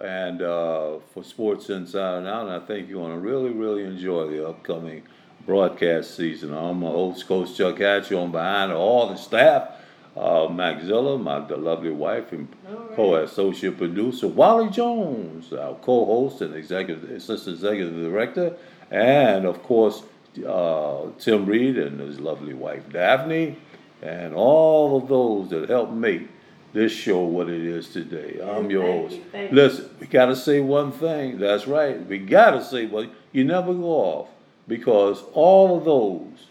and 0.00 0.40
uh, 0.40 0.98
for 1.12 1.22
Sports 1.22 1.68
Inside 1.68 2.18
and 2.18 2.26
Out. 2.26 2.48
And 2.48 2.62
I 2.62 2.66
think 2.66 2.88
you're 2.88 3.06
going 3.06 3.12
to 3.12 3.20
really, 3.20 3.50
really 3.50 3.84
enjoy 3.84 4.28
the 4.28 4.48
upcoming 4.48 5.02
broadcast 5.44 6.16
season. 6.16 6.54
I'm 6.54 6.80
my 6.80 6.88
host, 6.88 7.26
Coach 7.26 7.56
Chuck 7.56 7.78
Hatcher, 7.78 8.16
on 8.16 8.30
behind 8.30 8.72
all 8.72 9.08
the 9.08 9.16
staff. 9.16 9.68
Uh, 10.16 10.46
Max 10.46 10.84
Zilla, 10.84 11.16
my 11.16 11.40
the 11.40 11.56
lovely 11.56 11.90
wife 11.90 12.32
and 12.32 12.46
co-associate 12.94 13.78
producer, 13.78 14.28
Wally 14.28 14.68
Jones, 14.68 15.50
our 15.54 15.74
co-host 15.76 16.42
and 16.42 16.54
executive 16.54 17.10
assistant 17.10 17.56
executive 17.56 17.94
director, 17.94 18.54
and 18.90 19.46
of 19.46 19.62
course 19.62 20.02
uh, 20.46 21.06
Tim 21.18 21.46
Reid 21.46 21.78
and 21.78 22.00
his 22.00 22.18
lovely 22.20 22.54
wife 22.54 22.88
Daphne, 22.90 23.56
and 24.02 24.34
all 24.34 24.96
of 24.96 25.08
those 25.08 25.50
that 25.50 25.68
helped 25.68 25.92
make 25.92 26.28
this 26.72 26.90
show 26.92 27.20
what 27.20 27.48
it 27.50 27.62
is 27.62 27.88
today. 27.90 28.40
I'm 28.42 28.70
your 28.70 28.82
Thank 28.84 29.02
host. 29.02 29.14
you, 29.16 29.24
thank. 29.30 29.52
Listen, 29.52 29.90
we 30.00 30.06
gotta 30.06 30.34
say 30.34 30.60
one 30.60 30.90
thing. 30.92 31.38
That's 31.38 31.66
right. 31.66 32.04
We 32.06 32.18
gotta 32.18 32.64
say, 32.64 32.86
well, 32.86 33.06
you 33.32 33.44
never 33.44 33.74
go 33.74 33.84
off 33.84 34.28
because 34.66 35.22
all 35.34 35.76
of 35.76 35.84
those 35.84 36.46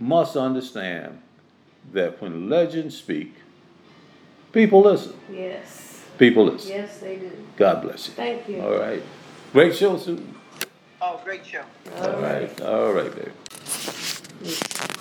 must 0.00 0.36
understand 0.36 1.20
that 1.92 2.20
when 2.22 2.48
legends 2.48 2.96
speak, 2.96 3.34
people 4.52 4.80
listen. 4.82 5.14
Yes, 5.30 6.02
People 6.18 6.46
listen. 6.46 6.70
yes, 6.70 6.98
they 6.98 7.16
do. 7.16 7.30
God 7.56 7.82
bless 7.82 8.08
you. 8.08 8.14
Thank 8.14 8.48
you. 8.48 8.60
All 8.62 8.78
right. 8.78 9.02
Great 9.52 9.74
show, 9.76 9.96
Susan. 9.98 10.34
Oh, 11.08 11.20
great 11.22 11.46
show. 11.46 11.62
All 11.98 12.20
right. 12.20 12.60
All 12.62 12.92
right, 12.92 13.14
baby. 13.14 13.30
And 14.42 14.96